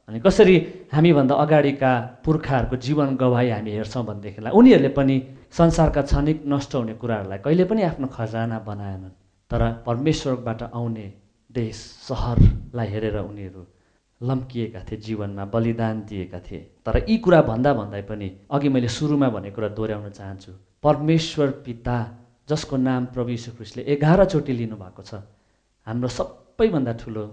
अनि 0.07 0.19
कसरी 0.21 0.55
हामीभन्दा 0.93 1.35
अगाडिका 1.35 1.91
पुर्खाहरूको 2.25 2.75
जीवन 2.77 3.15
गवाई 3.17 3.49
हामी 3.49 3.71
हेर्छौँ 3.71 4.05
भनेदेखिलाई 4.05 4.53
उनीहरूले 4.53 4.89
पनि 4.97 5.15
संसारका 5.51 6.01
क्षणिक 6.01 6.43
नष्ट 6.45 6.75
हुने 6.75 6.93
कुराहरूलाई 7.01 7.39
कहिले 7.45 7.65
पनि 7.65 7.81
आफ्नो 7.89 8.07
खजाना 8.13 8.59
बनाएनन्। 8.69 9.13
तर 9.51 9.61
परमेश्वरबाट 9.85 10.61
आउने 10.73 11.05
देश 11.55 11.75
सहरलाई 12.07 12.87
हेरेर 12.87 13.17
उनीहरू 13.19 13.61
लम्किएका 14.21 14.81
थिए 14.87 14.97
जीवनमा 15.05 15.45
बलिदान 15.53 15.95
दिएका 16.09 16.39
थिए। 16.39 16.59
तर 16.85 16.95
यी 17.09 17.17
कुरा 17.25 17.41
भन्दा 17.49 17.73
भन्दै 17.73 18.01
पनि 18.09 18.27
अघि 18.51 18.69
मैले 18.69 18.87
सुरुमा 18.87 19.29
भनेको 19.29 19.55
कुरा 19.55 19.69
दोहोऱ्याउन 19.77 20.09
चाहन्छु। 20.09 20.51
परमेश्वर 20.83 21.49
पिता 21.65 21.97
जसको 22.49 22.77
नाम 22.77 23.05
प्रभु 23.13 23.35
ख्रिस्टले 23.57 23.83
एघारचोटि 23.93 24.53
लिनुभएको 24.53 25.01
छ 25.01 25.25
हाम्रो 25.87 26.09
सबैभन्दा 26.17 26.93
ठुलो 27.01 27.23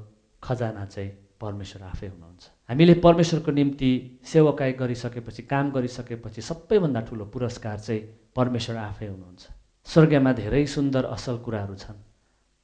खजाना 0.42 0.84
चाहिँ 0.88 1.10
परमेश्वर 1.40 1.82
आफै 1.82 2.06
हुनुहुन्छ। 2.06 2.42
हामीले 2.68 2.94
परमेश्वरको 3.04 3.52
निम्ति 3.52 3.90
सेवकाई 4.24 4.72
गरिसकेपछि 4.72 5.42
काम 5.42 5.70
गरिसकेपछि 5.70 6.42
सबैभन्दा 6.42 7.00
ठुलो 7.00 7.24
पुरस्कार 7.24 7.78
चाहिँ 7.78 8.00
परमेश्वर 8.36 8.76
आफै 8.76 9.06
हुनुहुन्छ। 9.06 9.42
स्वर्गमा 9.86 10.32
धेरै 10.32 10.64
सुन्दर 10.66 11.04
असल 11.04 11.36
कुराहरू 11.44 11.74
छन् 11.74 11.98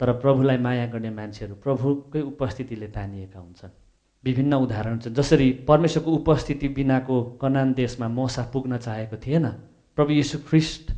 तर 0.00 0.12
प्रभुलाई 0.22 0.58
माया 0.58 0.86
गर्ने 0.86 1.10
मान्छेहरू 1.10 1.54
प्रभुकै 1.64 2.20
उपस्थितिले 2.22 2.88
तानिएका 2.96 3.38
हुन्छन्। 3.40 3.74
विभिन्न 4.24 4.54
उदाहरण 4.54 4.98
छन् 4.98 5.14
जसरी 5.14 5.50
परमेश्वरको 5.68 6.10
उपस्थिति 6.12 6.68
बिनाको 6.78 7.22
कनान 7.42 7.74
देशमा 7.74 8.08
मोसा 8.08 8.42
पुग्न 8.52 8.78
चाहेको 8.78 9.16
थिएन 9.26 9.46
प्रभु 9.98 10.12
यीशु 10.12 10.38
ख्रिस्ट 10.48 10.92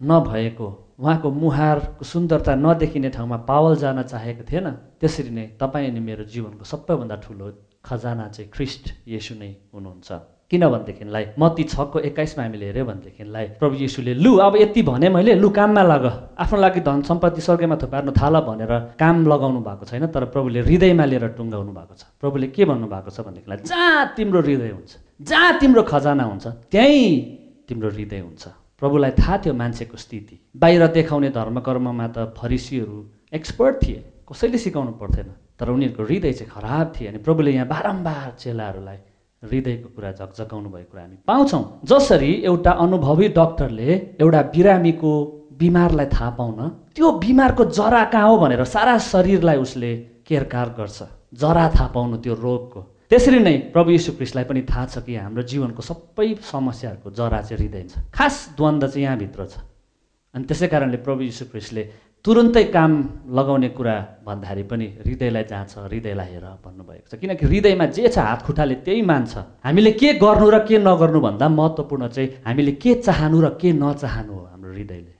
नभएको 0.00 0.68
उहाँको 1.00 1.30
मुहारको 1.42 2.04
सुन्दरता 2.04 2.54
नदेखिने 2.54 3.10
ठाउँमा 3.10 3.36
पावल 3.50 3.76
जान 3.82 4.02
चाहेको 4.02 4.44
थिएन 4.52 4.70
त्यसरी 5.00 5.30
नै 5.30 5.46
तपाईँ 5.60 5.90
अनि 5.90 6.00
मेरो 6.00 6.24
जीवनको 6.32 6.64
सबैभन्दा 6.64 7.16
ठुलो 7.24 7.50
खजाना 7.84 8.28
चाहिँ 8.28 8.50
ख्रिस्ट 8.50 8.84
येसु 9.08 9.34
नै 9.34 9.50
हुनुहुन्छ। 9.74 10.12
किनभनेदेखिलाई 10.50 11.24
मती 11.40 11.64
छको 11.64 11.98
एक्काइसमा 11.98 12.42
हामीले 12.44 12.66
हेऱ्यो 12.66 12.84
भनेदेखिलाई 12.84 13.46
प्रभु 13.60 13.74
यीशुले 13.82 14.14
लु 14.14 14.32
अब 14.36 14.56
यति 14.56 14.82
भने 14.84 15.08
मैले 15.08 15.34
लु 15.40 15.48
काममा 15.48 15.82
लग। 15.82 16.04
आफ्नो 16.36 16.60
लागि 16.60 16.80
धन 16.84 17.02
सम्पत्ति 17.08 17.40
स्वर्गमा 17.40 17.76
थुपार्नु 17.82 18.12
थाल 18.12 18.36
भनेर 18.44 18.72
काम 19.00 19.24
लगाउनु 19.32 19.60
भएको 19.64 19.84
छैन 19.88 20.06
तर 20.12 20.24
प्रभुले 20.28 20.60
हृदयमा 20.68 21.04
लिएर 21.08 21.26
टुङ्गाउनु 21.40 21.72
भएको 21.72 21.94
छ। 21.96 22.04
प्रभुले 22.20 22.46
के 22.52 22.64
भन्नुभएको 22.68 23.10
छ 23.10 23.20
भनेदेखिलाई 23.24 23.58
जहाँ 23.64 24.12
तिम्रो 24.12 24.40
हृदय 24.44 24.70
हुन्छ 24.76 24.92
जहाँ 25.24 25.58
तिम्रो 25.60 25.82
खजाना 25.88 26.24
हुन्छ 26.24 26.46
त्यहीँ 26.68 27.08
तिम्रो 27.68 27.88
हृदय 27.88 28.20
हुन्छ। 28.20 28.44
प्रभुलाई 28.76 29.10
थाहा 29.16 29.36
थियो 29.40 29.54
मान्छेको 29.54 29.96
स्थिति। 29.96 30.36
बाहिर 30.52 30.86
देखाउने 30.92 31.30
धर्मकर्ममा 31.32 32.06
त 32.12 32.28
फरिसीहरू 32.36 32.98
एक्सपर्ट 33.32 33.74
थिए 33.82 34.04
कसैले 34.28 34.58
सिकाउनु 34.58 34.92
पर्थेन। 35.00 35.32
तर 35.58 35.68
उनीहरूको 35.68 36.02
हृदय 36.02 36.32
चाहिँ 36.32 36.50
खराब 36.52 36.92
थिए 36.94 37.08
अनि 37.08 37.18
प्रभुले 37.26 37.50
यहाँ 37.52 37.66
बारम्बार 37.68 38.30
चेलाहरूलाई 38.38 38.98
हृदयको 39.42 39.88
कुरा 39.96 40.10
झकझकाउनु 40.12 40.68
भएको 40.70 40.90
कुरा 40.90 41.02
हामी 41.02 41.16
पाउँछौँ। 41.26 41.62
जसरी 41.84 42.32
एउटा 42.50 42.72
अनुभवी 42.84 43.28
डक्टरले 43.38 43.88
एउटा 44.20 44.42
बिरामीको 44.54 45.12
बिमारलाई 45.58 46.06
थाहा 46.14 46.30
पाउन 46.38 46.58
त्यो 46.94 47.10
बिमारको 47.18 47.64
जरा 47.78 48.04
कहाँ 48.12 48.28
हो 48.28 48.36
भनेर 48.38 48.64
सारा 48.66 48.96
शरीरलाई 49.12 49.56
उसले 49.56 49.90
केरकार 50.26 50.68
गर्छ। 50.78 51.02
जरा 51.34 51.68
थाहा 51.74 51.86
पाउनु 51.94 52.16
त्यो 52.22 52.34
रोगको। 52.34 52.80
त्यसरी 53.10 53.38
नै 53.38 53.56
प्रभु 53.72 53.90
यीशु 53.90 54.12
ख्रिस्टलाई 54.16 54.44
पनि 54.44 54.62
थाहा 54.62 54.86
छ 54.86 55.04
कि 55.04 55.14
हाम्रो 55.16 55.42
जीवनको 55.42 55.82
सबै 55.82 56.28
समस्याहरूको 56.40 57.10
जरा 57.10 57.40
चाहिँ 57.42 57.58
हृदय 57.60 57.82
छ। 57.88 57.92
खास 58.14 58.36
द्वन्द 58.56 58.86
चाहिँ 58.88 59.04
यहाँभित्र 59.04 59.46
छ। 59.46 59.54
अनि 60.34 60.44
त्यसै 60.48 60.66
कारणले 60.72 60.96
प्रभु 61.04 61.22
यीशु 61.22 61.44
ख्रिस्टले 61.52 61.82
तुरन्तै 62.24 62.64
काम 62.70 62.92
लगाउने 63.34 63.68
कुरा 63.76 63.94
भन्दाखेरि 64.26 64.62
पनि 64.70 64.86
हृदयलाई 65.02 65.44
जान्छ 65.50 65.72
हृदयलाई 65.90 66.28
हेर 66.34 66.46
भन्नुभएको 66.62 67.06
छ। 67.10 67.18
किनकि 67.18 67.44
हृदयमा 67.50 67.86
जे 67.90 68.08
छ 68.14 68.18
हात 68.22 68.40
खुट्टाले 68.46 68.74
त्यही 68.86 69.02
मान्छ। 69.02 69.32
हामीले 69.66 69.92
के 69.98 70.08
गर्नु 70.22 70.46
र 70.54 70.58
के 70.62 70.78
नगर्नु 70.78 71.20
भन्दा 71.26 71.46
महत्त्वपूर्ण 71.50 72.08
चाहिँ 72.14 72.28
हामीले 72.46 72.72
के 72.78 72.94
चाहनु 73.02 73.38
र 73.42 73.48
के 73.58 73.72
नचाहनु 73.74 74.32
हो 74.38 74.42
हाम्रो 74.54 74.70
हृदयले। 74.70 75.14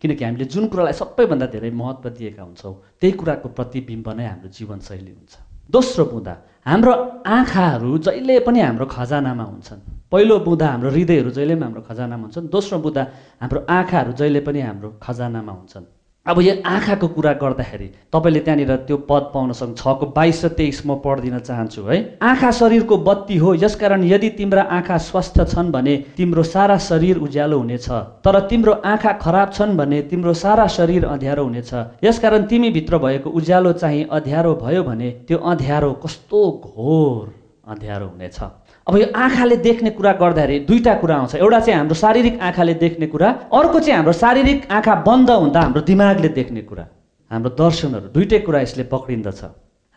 किनकि 0.00 0.22
हामीले 0.24 0.44
जुन 0.48 0.64
कुरालाई 0.72 0.96
सबैभन्दा 0.96 1.46
धेरै 1.52 1.70
महत्त्व 1.76 2.08
दिएका 2.16 2.42
हुन्छौँ 2.48 2.74
त्यही 3.00 3.12
कुराको 3.20 3.48
प्रतिबिम्ब 3.52 4.06
नै 4.16 4.24
हाम्रो 4.24 4.48
जीवनशैली 4.56 5.12
हुन्छ। 5.12 5.34
दोस्रो 5.68 6.04
बुँदा 6.08 6.34
हाम्रो 6.64 6.92
आँखाहरू 7.36 7.90
जहिले 8.00 8.40
पनि 8.48 8.60
हाम्रो 8.64 8.86
खजानामा 8.96 9.44
हुन्छन्। 9.44 9.80
पहिलो 10.08 10.34
बुँदा 10.40 10.66
हाम्रो 10.72 10.88
हृदयहरू 10.88 11.30
जहिले 11.36 11.54
पनि 11.54 11.64
हाम्रो 11.68 11.82
खजानामा 11.84 12.24
हुन्छन्। 12.24 12.48
दोस्रो 12.48 12.78
बुँदा 12.80 13.02
हाम्रो 13.44 13.58
आँखाहरू 13.68 14.12
जहिले 14.16 14.40
पनि 14.40 14.60
हाम्रो 14.64 14.88
खजानामा 15.04 15.52
हुन्छन्। 15.52 15.84
अब 16.26 16.40
यो 16.42 16.54
आँखाको 16.66 17.08
कुरा 17.08 17.32
गर्दाखेरि 17.38 17.86
तपाईँले 18.12 18.40
त्यहाँनिर 18.40 18.74
त्यो 18.86 18.96
पद 19.06 19.30
पाउन 19.34 19.52
सक्नु 19.52 19.74
छको 19.78 20.06
बाइस 20.10 20.44
र 20.44 20.48
तेइस 20.58 20.82
म 20.86 20.98
पढिदिन 20.98 21.38
चाहन्छु 21.38 21.82
है? 21.82 22.18
आँखा 22.18 22.50
शरीरको 22.50 22.96
बत्ती 22.98 23.36
हो 23.38 23.54
यसकारण 23.54 24.04
यदि 24.04 24.30
तिम्रा 24.34 24.62
आँखा 24.66 24.98
स्वस्थ 25.06 25.38
छन् 25.54 25.70
भने 25.70 25.96
तिम्रो 26.16 26.42
सारा 26.42 26.78
शरीर 26.82 27.18
उज्यालो 27.22 27.58
हुनेछ 27.58 27.88
तर 28.26 28.40
तिम्रो 28.50 28.72
आँखा 28.72 29.12
खराब 29.22 29.52
छन् 29.54 29.76
भने 29.76 30.02
तिम्रो 30.10 30.34
सारा 30.34 30.66
शरीर 30.66 31.04
अँध्यारो 31.06 31.44
हुनेछ। 31.44 31.70
यसकारण 32.04 32.44
तिमीभित्र 32.50 32.98
भएको 32.98 33.30
उज्यालो 33.30 33.72
चाहिँ 33.72 34.04
अँध्यारो 34.10 34.54
भयो 34.62 34.82
भने 34.82 35.10
त्यो 35.28 35.38
अँध्यारो 35.38 35.92
कस्तो 36.02 36.40
घोर 36.66 37.34
अँध्यारो 37.70 38.06
हुनेछ। 38.08 38.38
अब 38.86 38.96
यो 38.96 39.06
आँखाले 39.16 39.56
देख्ने 39.66 39.90
कुरा 39.90 40.12
गर्दाखेरि 40.22 40.58
दुईवटा 40.66 40.94
कुरा 41.02 41.14
आउँछ। 41.16 41.34
एउटा 41.34 41.58
चाहिँ 41.60 41.78
हाम्रो 41.78 41.94
शारीरिक 41.94 42.40
आँखाले 42.40 42.74
देख्ने 42.74 43.06
कुरा 43.10 43.28
अर्को 43.50 43.78
चाहिँ 43.80 43.96
हाम्रो 43.96 44.12
शारीरिक 44.14 44.70
आँखा 44.72 44.94
बन्द 45.02 45.30
हुँदा 45.30 45.60
हाम्रो 45.60 45.82
दिमागले 45.82 46.28
देख्ने 46.38 46.62
कुरा। 46.70 46.84
हाम्रो 47.30 47.50
दर्शनहरू 47.58 48.08
दुइटै 48.14 48.38
कुरा 48.46 48.60
यसले 48.60 48.84
पक्रिन्दछ। 48.94 49.42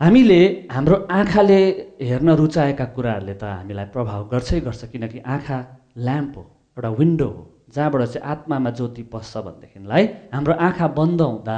हामीले 0.01 0.41
हाम्रो 0.71 0.95
आँखाले 1.11 1.59
हेर्न 2.01 2.29
रुचाएका 2.41 2.85
कुराहरूले 2.95 3.33
त 3.37 3.43
हामीलाई 3.43 3.85
प्रभाव 3.93 4.21
गर्छै 4.33 4.59
गर्छ 4.65 4.81
किनकि 4.89 5.19
आँखा 5.21 5.57
ल्याम्प 5.97 6.33
हो 6.37 6.43
एउटा 6.77 6.89
विन्डो 6.89 7.27
हो 7.29 7.43
जहाँबाट 7.75 8.01
चाहिँ 8.09 8.25
आत्मामा 8.31 8.69
ज्योति 8.73 9.03
पस्छ 9.13 9.37
भनेदेखिलाई 9.37 10.03
हाम्रो 10.33 10.53
आँखा 10.67 10.87
बन्द 10.97 11.21
हुँदा 11.21 11.57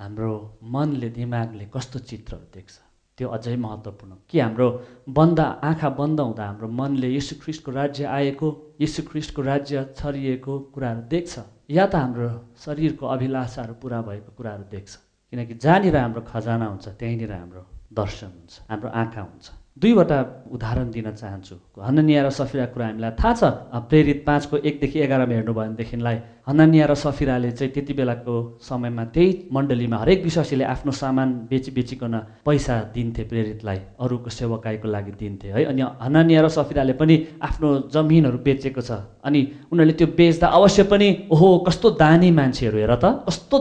हाम्रो 0.00 0.32
मनले 0.74 1.08
दिमागले 1.14 1.64
कस्तो 1.74 1.98
चित्रहरू 2.10 2.46
देख्छ। 2.54 2.74
त्यो 3.22 3.30
अझै 3.30 3.54
महत्त्वपूर्ण। 3.54 4.12
कि 4.26 4.36
हाम्रो 4.42 4.68
बन्द 5.06 5.40
आँखा 5.70 5.88
बन्द 5.94 6.20
हुँदा 6.20 6.42
हाम्रो 6.42 6.68
मनले 6.68 7.08
यीशु 7.14 7.38
ख्रिस्टको 7.38 7.70
राज्य 7.70 8.04
आएको 8.18 8.48
यीशु 8.82 9.02
ख्रिस्टको 9.10 9.42
राज्य 9.42 9.94
छरिएको 9.94 10.52
कुराहरू 10.74 11.02
देख्छ 11.14 11.34
या 11.70 11.86
त 11.86 11.94
हाम्रो 12.02 12.28
शरीरको 12.58 13.04
अभिलाषाहरू 13.06 13.74
पुरा 13.78 13.98
भएको 14.02 14.30
कुराहरू 14.34 14.64
देख्छ। 14.74 14.90
किनकि 15.32 15.54
जहाँनिर 15.54 15.96
हाम्रो 15.96 16.22
खजाना 16.26 16.66
हुन्छ 16.66 16.86
त्यहीँनिर 16.98 17.32
हाम्रो 17.32 17.62
दर्शन 17.94 18.30
हुन्छ 18.36 18.52
हाम्रो 18.70 18.88
आँखा 18.90 19.22
हुन्छ। 19.22 19.61
दुईवटा 19.72 20.18
उदाहरण 20.52 20.90
दिन 20.92 21.10
चाहन्छु। 21.16 21.54
हननिया 21.80 22.22
र 22.22 22.28
सफिरा 22.30 22.66
कुरा 22.76 22.86
हामीलाई 22.86 23.12
थाहा 23.16 23.32
छ। 23.32 23.42
प्रेरित 23.88 24.20
पाँचको 24.26 24.56
एकदेखि 24.68 24.98
एघारमा 25.00 25.32
हेर्नुभयो 25.32 25.54
भनेदेखिलाई 25.56 26.16
हननिया 26.44 26.86
र 26.86 26.94
सफिराले 26.94 27.50
चाहिँ 27.56 27.72
त्यति 27.72 27.92
बेलाको 27.96 28.34
समयमा 28.60 29.04
त्यही 29.16 29.48
मण्डलीमा 29.48 29.96
हरेक 29.96 30.20
विश्वासीले 30.22 30.64
आफ्नो 30.64 30.92
सामान 30.92 31.28
बेची 31.48 31.70
बेचिकन 31.72 32.14
पैसा 32.44 32.74
दिन्थे 32.92 33.22
प्रेरितलाई 33.24 33.78
अरूको 33.96 34.30
सेवकाईको 34.30 34.88
लागि 34.88 35.12
दिन्थे 35.16 35.48
है। 35.56 35.64
अनि 35.64 35.82
हननिया 36.04 36.40
र 36.44 36.48
सफिराले 36.52 36.92
पनि 37.00 37.14
आफ्नो 37.40 37.68
जमिनहरू 37.88 38.38
बेचेको 38.44 38.80
छ। 38.80 38.90
अनि 39.24 39.40
उनीहरूले 39.72 39.94
त्यो 39.96 40.06
बेच्दा 40.12 40.46
अवश्य 40.52 40.82
पनि 40.84 41.08
ओहो 41.32 41.48
कस्तो 41.66 41.90
दानी 41.96 42.30
मान्छेहरू 42.30 42.76
हेर 42.76 42.94
त। 43.00 43.24
कस्तो 43.24 43.56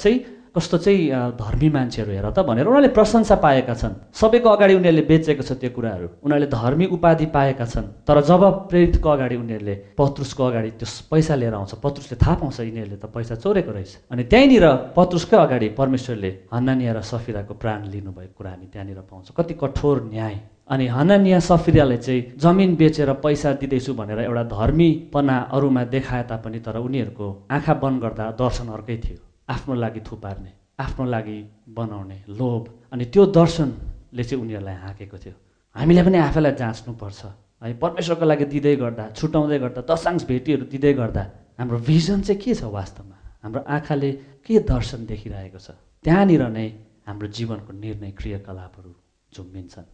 चाहिँ 0.00 0.16
कस्तो 0.54 0.78
चाहिँ 0.78 1.34
धर्मी 1.34 1.68
मान्छेहरू 1.68 2.12
हेर 2.14 2.30
त 2.30 2.46
भनेर 2.46 2.66
उनीहरूले 2.66 2.88
प्रशंसा 2.94 3.36
पाएका 3.42 3.74
छन्। 3.74 3.94
सबैको 4.14 4.48
अगाडि 4.48 4.74
उनीहरूले 4.74 5.02
बेचेको 5.02 5.42
छ 5.42 5.58
त्यो 5.58 5.70
कुराहरू। 5.74 6.08
उनीहरूले 6.22 6.46
धर्मी 6.46 6.86
उपाधि 6.94 7.26
पाएका 7.34 7.66
छन्। 7.66 8.06
तर 8.06 8.20
जब 8.22 8.42
प्रेरितको 8.70 9.08
अगाडि 9.10 9.36
उनीहरूले 9.36 9.74
पत्रुसको 9.98 10.42
अगाडि 10.44 10.70
त्यो 10.78 10.88
पैसा 11.10 11.34
लिएर 11.34 11.54
आउँछ 11.58 11.74
पत्रुसले 11.82 12.16
थाहा 12.22 12.34
पाउँछ 12.38 12.60
यिनीहरूले 12.60 12.98
त 13.02 13.06
पैसा 13.10 13.34
चोरेको 13.34 13.70
रहेछ। 13.74 13.92
अनि 14.14 14.22
त्यहीँनिर 14.30 14.66
पत्रुसकै 14.94 15.36
अगाडि 15.36 15.68
परमेश्वरले 15.74 16.30
हन्नानिया 16.54 16.92
र 16.94 17.00
सफिराको 17.02 17.54
प्राण 17.58 17.90
लिनुभएको 17.90 18.34
कुरा 18.38 18.50
हामी 18.50 18.66
त्यहाँनिर 18.70 19.00
पाउँछौँ। 19.10 19.34
कति 19.34 19.54
कठोर 19.58 20.06
न्याय। 20.06 20.34
अनि 20.70 20.86
हननिया 20.86 21.38
सफिराले 21.42 21.96
चाहिँ 21.98 22.38
जमिन 22.38 22.76
बेचेर 22.76 23.12
पैसा 23.20 23.52
दिँदैछु 23.58 23.94
भनेर 23.94 24.18
एउटा 24.22 24.42
धर्मीपना 24.54 25.36
अरूमा 25.52 25.84
देखाए 25.90 26.22
तापनि 26.24 26.58
तर 26.62 26.78
उनीहरूको 26.78 27.26
आँखा 27.50 27.74
बन्द 27.74 28.00
गर्दा 28.02 28.30
दर्शन 28.38 28.68
अर्कै 28.72 28.96
थियो। 29.04 29.18
आफ्नो 29.48 29.74
लागि 29.74 30.00
थुपार्ने 30.00 30.52
आफ्नो 30.80 31.04
लागि 31.04 31.38
बनाउने 31.68 32.18
लोभ। 32.28 32.62
अनि 32.92 33.04
त्यो 33.04 33.26
दर्शनले 33.30 34.24
चाहिँ 34.24 34.42
उनीहरूलाई 34.42 34.74
हाँकेको 34.74 35.18
थियो। 35.18 35.34
हामीले 35.76 36.02
पनि 36.02 36.18
आफैलाई 36.18 36.52
जाँच्नुपर्छ। 36.60 37.20
है 37.62 37.72
परमेश्वरको 37.78 38.24
लागि 38.24 38.44
दिँदै 38.44 38.76
गर्दा 38.76 39.04
छुट्याउँदै 39.16 39.58
गर्दा 39.58 39.80
दशांश 39.88 40.24
भेटीहरू 40.26 40.64
दिँदै 40.72 40.92
गर्दा 40.94 41.22
हाम्रो 41.58 41.78
भिजन 41.78 42.20
चाहिँ 42.26 42.40
के 42.42 42.54
छ 42.54 42.64
वास्तवमा? 42.68 43.16
हाम्रो 43.42 43.60
आँखाले 43.62 44.10
के 44.44 44.58
दर्शन 44.64 45.06
देखिरहेको 45.06 45.58
छ? 45.58 45.70
त्यहाँनिर 46.04 46.42
नै 46.48 46.66
हाम्रो 47.06 47.26
जीवनको 47.28 47.72
निर्णय 47.72 48.10
क्रियाकलापहरू 48.18 48.92
झुम्बिन्छन्। 49.32 49.86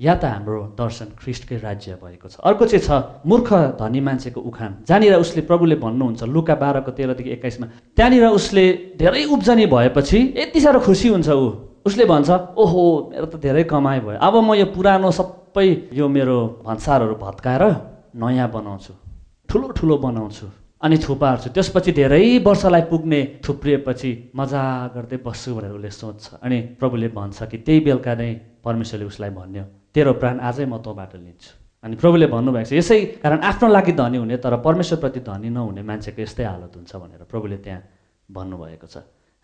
या 0.00 0.14
त 0.16 0.24
हाम्रो 0.24 0.60
दर्शन 0.80 1.08
ख्रिस्टकै 1.20 1.56
राज्य 1.60 1.98
भएको 2.00 2.28
छ। 2.28 2.40
अर्को 2.40 2.64
चाहिँ 2.66 2.84
छ 2.84 2.90
मूर्ख 3.28 3.48
धनी 3.76 4.00
मान्छेको 4.00 4.40
उखान। 4.40 4.88
जहाँनिर 4.88 5.14
उसले 5.20 5.42
प्रभुले 5.44 5.76
भन्नुहुन्छ 5.76 6.22
लुका 6.24 6.54
बाह्रको 6.56 6.90
तेह्रदेखि 6.96 7.30
एक्काइसमा 7.36 7.66
त्यहाँनिर 7.96 8.26
उसले 8.32 8.64
धेरै 8.96 9.24
उब्जनी 9.28 9.66
भएपछि 9.68 10.18
यति 10.36 10.60
साह्रो 10.60 10.80
खुसी 10.80 11.08
हुन्छ 11.08 11.28
ऊ। 11.28 11.48
उसले 11.84 12.04
भन्छ 12.04 12.30
ओहो 12.56 12.82
मेरो 13.12 13.26
त 13.26 13.34
धेरै 13.44 13.64
कमाइ 13.68 14.00
भयो। 14.00 14.18
अब 14.18 14.34
म 14.40 14.56
यो 14.56 14.66
पुरानो 14.72 15.10
सबै 15.10 15.68
यो 15.92 16.08
मेरो 16.08 16.64
भन्सारहरू 16.64 17.14
भत्काएर 17.20 17.64
नयाँ 18.16 18.48
बनाउँछु। 18.48 18.92
ठुलो 19.48 19.68
ठुलो 19.76 19.96
बनाउँछु 20.00 20.46
अनि 20.80 20.96
थुपार्छु 20.96 21.48
त्यसपछि 21.52 21.92
धेरै 21.92 22.24
वर्षलाई 22.40 22.82
पुग्ने 22.88 23.20
थुप्रिएपछि 23.44 24.10
मजा 24.32 24.62
गर्दै 24.96 25.18
बस्छु 25.20 25.54
भनेर 25.56 25.72
उसले 25.76 25.90
सोध्छ। 25.92 26.24
अनि 26.40 26.58
प्रभुले 26.80 27.08
भन्छ 27.12 27.38
कि 27.52 27.58
त्यही 27.64 27.80
बेलुका 27.84 28.14
नै 28.16 28.30
परमेश्वरले 28.64 29.04
उसलाई 29.04 29.30
भन्यो 29.36 29.64
तेरो 29.94 30.12
प्राण 30.20 30.36
आजै 30.40 30.64
म 30.66 30.78
तँबाट 30.78 31.12
लिन्छु। 31.16 31.50
अनि 31.84 31.94
प्रभुले 31.96 32.26
भन्नुभएको 32.28 32.68
छ 32.68 32.72
यसै 32.76 32.98
कारण 33.24 33.40
आफ्नो 33.40 33.68
लागि 33.68 33.92
धनी 33.96 34.18
हुने 34.20 34.36
तर 34.36 34.56
परमेश्वरप्रति 34.60 35.20
धनी 35.24 35.48
नहुने 35.50 35.82
मान्छेको 35.82 36.20
यस्तै 36.22 36.44
हालत 36.44 36.76
हुन्छ 36.76 36.92
भनेर 36.96 37.22
प्रभुले 37.24 37.56
त्यहाँ 37.64 37.82
भन्नुभएको 38.28 38.86
छ। 38.86 38.96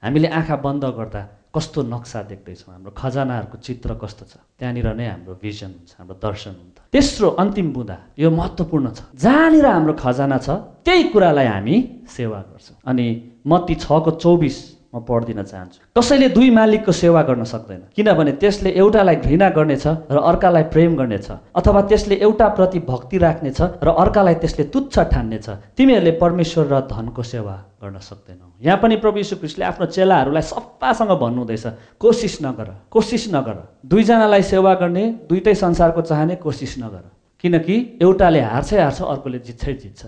हामीले 0.02 0.28
आँखा 0.28 0.56
बन्द 0.60 0.84
गर्दा 0.84 1.22
कस्तो 1.56 1.82
नक्सा 1.88 2.22
देख्दैछौँ 2.28 2.72
हाम्रो 2.76 2.92
खजानाहरूको 2.92 3.56
चित्र 3.64 3.96
कस्तो 3.96 4.24
छ? 4.28 4.36
त्यहाँनिर 4.60 4.92
नै 4.92 5.06
हाम्रो 5.08 5.34
भिजन 5.40 5.72
हुन्छ 5.72 5.90
हाम्रो 5.96 6.16
दर्शन 6.20 6.52
हुन्छ। 6.60 6.76
तेस्रो 6.92 7.28
अन्तिम 7.40 7.68
बुँदा 7.72 7.96
यो 8.20 8.28
महत्त्वपूर्ण 8.30 8.86
छ। 8.92 9.00
जहाँनिर 9.16 9.66
हाम्रो 9.66 9.94
खजाना 9.96 10.38
छ 10.44 10.48
त्यही 10.84 11.02
कुरालाई 11.16 11.48
हामी 11.48 11.76
सेवा 12.04 12.38
गर्छौँ। 12.52 12.76
अनि 12.84 13.06
मत्ती 13.48 13.74
छको 13.80 14.10
चौबिस 14.20 14.56
म 14.96 15.42
चाहन्छु। 15.44 15.78
कसैले 15.92 16.28
दुई 16.32 16.50
मालिकको 16.50 16.92
सेवा 16.92 17.22
गर्न 17.22 17.44
सक्दैन। 17.44 17.80
किनभने 17.96 18.32
त्यसले 18.40 18.70
एउटालाई 18.72 19.16
घृणा 19.16 19.48
गर्नेछ 19.52 19.86
र 20.08 20.16
अर्कालाई 20.16 20.62
प्रेम 20.72 20.96
गर्नेछ 20.96 21.28
अथवा 21.54 21.80
त्यसले 21.84 22.14
एउटाप्रति 22.16 22.78
भक्ति 22.88 23.18
राख्नेछ 23.18 23.60
र 23.84 23.88
अर्कालाई 23.92 24.34
त्यसले 24.40 24.64
तुच्छ 24.72 24.98
ठान्नेछ। 24.98 25.76
तिमीहरूले 25.76 26.12
परमेश्वर 26.16 26.64
र 26.72 26.80
धनको 26.88 27.22
सेवा 27.22 27.54
गर्न 27.82 27.98
सक्दैनौ। 28.00 28.46
यहाँ 28.64 28.78
पनि 28.82 28.96
प्रभु 28.96 29.18
यीशु 29.18 29.36
ख्रिस्टले 29.36 29.64
आफ्नो 29.64 29.86
चेलाहरूलाई 29.86 30.42
सफासँग 30.42 31.12
भन्नुहुँदैछ 31.20 31.66
कोसिस 32.00 32.40
नगर 32.42 32.68
कोसिस 32.90 33.24
नगर। 33.34 33.56
दुईजनालाई 33.84 34.42
सेवा 34.42 34.74
गर्ने 34.80 35.04
दुइटै 35.28 35.54
संसारको 35.54 36.00
चाहने 36.02 36.34
कोसिस 36.40 36.78
नगर। 36.78 37.04
किनकि 37.40 37.74
एउटाले 38.02 38.40
हार्छै 38.40 38.80
हार्छ 38.80 39.02
अर्कोले 39.02 39.38
जित्छै 39.38 39.72
जित्छ। 39.74 40.02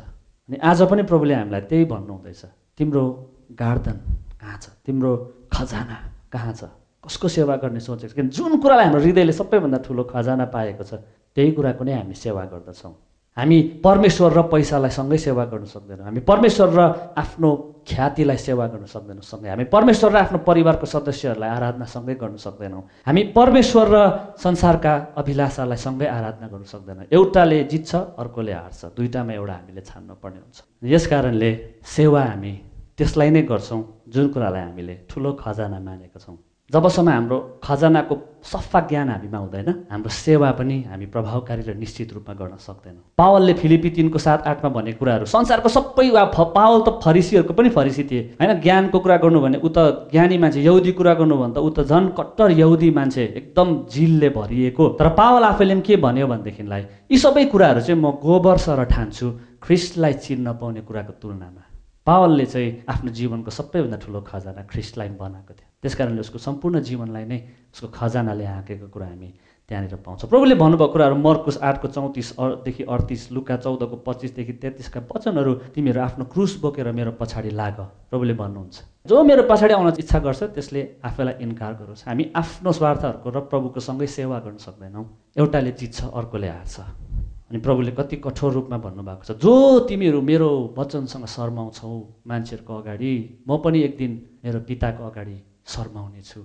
अनि 0.48 0.56
आज 0.64 0.82
पनि 0.88 1.02
प्रभुले 1.04 1.34
हामीलाई 1.34 1.60
त्यही 1.60 1.84
भन्नुहुँदैछ। 1.84 2.42
तिम्रो 2.78 3.04
गार्दन 3.52 3.96
कहाँ 4.40 4.58
छ? 4.62 4.66
तिम्रो 4.86 5.12
खजाना 5.52 5.96
कहाँ 6.32 6.52
छ? 6.54 6.62
कसको 7.04 7.28
सेवा 7.28 7.56
गर्ने 7.62 7.80
सोचेको 7.80 8.12
छ? 8.12 8.16
किन 8.16 8.28
जुन 8.30 8.58
कुरालाई 8.62 8.84
हाम्रो 8.86 9.00
हृदयले 9.02 9.32
सबैभन्दा 9.32 9.78
ठुलो 9.86 10.02
खजाना 10.06 10.44
पाएको 10.54 10.84
छ 10.84 11.02
त्यही 11.36 11.50
कुराको 11.52 11.84
नै 11.84 11.92
हामी 11.92 12.14
सेवा 12.14 12.44
गर्दछौँ। 12.50 12.94
हामी 13.36 13.58
परमेश्वर 13.84 14.30
र 14.34 14.42
पैसालाई 14.50 14.90
सँगै 14.90 15.18
सेवा 15.18 15.44
गर्न 15.46 15.64
सक्दैनौँ। 15.70 16.04
हामी 16.10 16.20
परमेश्वर 16.26 16.68
र 16.74 16.80
आफ्नो 17.22 17.50
ख्यातिलाई 17.86 18.36
सेवा 18.36 18.66
गर्न 18.66 18.86
सक्दैनौँ 18.90 19.22
सँगै। 19.22 19.48
हामी 19.54 19.64
परमेश्वर 19.70 20.10
र 20.10 20.16
आफ्नो 20.26 20.38
परिवारको 20.42 20.86
सदस्यहरूलाई 20.86 21.50
आराधना 21.50 21.86
सँगै 21.86 22.14
गर्न 22.18 22.36
सक्दैनौँ। 22.42 22.82
हामी 23.06 23.22
परमेश्वर 23.30 23.86
र 23.94 23.96
संसारका 24.42 24.94
अभिलाषालाई 25.22 25.78
सँगै 25.78 26.06
आराधना 26.06 26.46
गर्न 26.50 26.66
सक्दैनौँ। 26.66 27.06
एउटाले 27.14 27.58
जित्छ 27.70 27.94
अर्कोले 28.18 28.52
हार्छ। 28.58 28.80
दुइटामा 28.98 29.32
एउटा 29.38 29.54
हामीले 29.54 29.82
छान्नु 29.86 30.14
पर्ने 30.18 30.38
हुन्छ। 30.42 30.58
यस 30.82 31.06
कारणले 31.06 31.50
सेवा 31.86 32.22
हामी 32.34 32.52
त्यसलाई 32.98 33.30
नै 33.30 33.42
गर्छौँ। 33.46 33.97
जुन 34.08 34.28
कुरालाई 34.32 34.62
हामीले 34.62 34.94
ठुलो 35.10 35.32
खजाना 35.42 35.78
मानेका 35.80 36.20
छौँ। 36.20 36.38
जबसम्म 36.70 37.08
हाम्रो 37.08 37.36
खजानाको 37.64 38.14
सफा 38.44 38.80
ज्ञान 38.88 39.08
हामीमा 39.08 39.38
हुँदैन 39.38 39.68
हाम्रो 39.88 40.10
सेवा 40.12 40.50
पनि 40.52 40.76
हामी 40.92 41.06
प्रभावकारी 41.08 41.62
र 41.64 41.74
निश्चित 41.74 42.12
रूपमा 42.12 42.34
गर्न 42.36 42.56
सक्दैनौँ। 42.60 43.04
पावलले 43.16 43.52
फिलिपी 43.56 43.90
तिनको 43.96 44.18
साथ 44.20 44.44
आठमा 44.44 44.68
भनेको 44.76 44.98
कुराहरू 45.00 45.24
संसारको 45.24 45.68
सबै 45.68 46.08
वा 46.12 46.24
पावल 46.36 46.80
त 46.84 47.00
फरिसीहरूको 47.00 47.52
पनि 47.56 47.68
फरिसी 47.72 48.04
थिए। 48.04 48.22
होइन 48.36 48.60
ज्ञानको 48.60 48.98
कुरा 49.00 49.16
गर्नु 49.16 49.40
भने 49.40 49.58
ऊ 49.64 49.68
त 49.72 50.12
ज्ञानी 50.12 50.36
मान्छे 50.38 50.60
यहुदी 50.60 50.92
कुरा 50.92 51.14
गर्नु 51.16 51.36
भने 51.40 51.54
त 51.56 51.58
ऊ 51.58 51.70
त 51.72 51.88
झन् 51.88 52.12
कट्टर 52.12 52.52
यहुदी 52.60 52.90
मान्छे 52.92 53.24
एकदम 53.40 53.68
जिलले 53.88 54.28
भरिएको। 54.36 54.88
तर 55.00 55.08
पावल 55.16 55.44
आफैले 55.48 55.74
पनि 55.74 55.82
के 55.88 55.96
भन्यो 55.96 56.26
भनेदेखिलाई 56.28 56.82
यी 57.08 57.16
सबै 57.16 57.44
कुराहरू 57.48 57.80
चाहिँ 57.80 57.96
म 57.96 58.12
गोबर 58.20 58.56
सर 58.60 58.84
ठान्छु 58.92 59.26
ख्रिस्टलाई 59.64 60.12
चिन्न 60.20 60.52
पाउने 60.60 60.80
कुराको 60.84 61.12
तुलनामा। 61.16 61.67
पावलले 62.08 62.46
चाहिँ 62.48 62.88
आफ्नो 62.88 63.10
जीवनको 63.12 63.50
सबैभन्दा 63.52 63.96
ठुलो 64.00 64.20
खजाना 64.24 64.62
ख्रिस्टलाई 64.64 65.08
बनाएको 65.20 65.52
थियो। 65.52 65.68
त्यस 65.84 65.94
कारणले 65.94 66.20
उसको 66.24 66.38
सम्पूर्ण 66.40 66.80
जीवनलाई 66.80 67.24
नै 67.28 67.38
उसको 67.68 67.86
खजानाले 67.92 68.44
हाँकेको 68.48 68.88
कुरा 68.88 69.06
हामी 69.12 69.28
त्यहाँनिर 69.68 70.00
पाउँछौँ। 70.00 70.28
प्रभुले 70.32 70.54
भन्नुभएको 70.56 70.92
कुराहरू 70.92 71.16
मर्कुस 71.20 71.56
आठको 71.60 71.88
चौतिसदेखि 71.92 72.82
अडतिस 72.88 73.22
लुका 73.36 73.56
चौधको 73.60 73.96
पच्चिसदेखि 74.08 74.52
तेत्तिसका 74.56 75.00
वचनहरू 75.04 75.52
तिमीहरू 75.76 76.00
आफ्नो 76.00 76.24
क्रुस 76.32 76.56
बोकेर 76.64 76.88
मेरो 76.96 77.12
पछाडि 77.20 77.52
लाग 77.52 77.76
प्रभुले 78.08 78.34
भन्नुहुन्छ। 78.40 78.76
जो 79.04 79.22
मेरो 79.28 79.42
पछाडि 79.44 79.72
आउन 79.76 79.92
इच्छा 80.00 80.18
गर्छ 80.24 80.42
त्यसले 80.56 80.80
आफैलाई 81.04 81.44
इन्कार 81.44 81.72
गरोस्। 81.76 82.08
हामी 82.08 82.24
आफ्नो 82.32 82.72
स्वार्थहरूको 82.72 83.28
र 83.28 83.38
प्रभुको 83.52 83.80
सँगै 83.84 84.08
सेवा 84.08 84.38
गर्न 84.40 84.56
सक्दैनौँ। 84.64 85.04
एउटाले 85.36 85.70
जित्छ 85.76 86.08
अर्कोले 86.08 86.48
हार्छ। 86.48 87.07
अनि 87.50 87.58
प्रभुले 87.64 87.92
कति 87.92 88.16
कठोर 88.16 88.52
रूपमा 88.52 88.78
भन्नुभएको 88.78 89.24
छ 89.24 89.38
जो 89.40 89.54
तिमीहरू 89.88 90.20
मेरो 90.20 90.50
वचनसँग 90.78 91.26
शर्माउँछौ 91.26 91.92
मान्छेहरूको 92.28 92.74
अगाडि 92.76 93.12
म 93.48 93.56
पनि 93.64 93.82
एक 93.82 93.96
दिन 93.98 94.12
मेरो 94.44 94.60
पिताको 94.68 95.04
अगाडि 95.10 95.36
शर्माउने 95.66 96.22
छु 96.22 96.40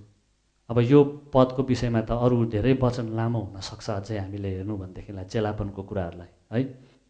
अब 0.70 0.80
यो 0.80 1.04
पदको 1.34 1.64
विषयमा 1.64 2.02
त 2.08 2.12
अरू 2.24 2.46
धेरै 2.56 2.74
वचन 2.80 3.08
लामो 3.20 3.40
हुनसक्छ 3.46 3.90
अझै 3.90 4.18
हामीले 4.18 4.50
हेर्नु 4.56 4.76
भनेदेखिलाई 4.78 5.26
चेलापनको 5.28 5.82
कुराहरूलाई 5.84 6.32
है? 6.54 6.62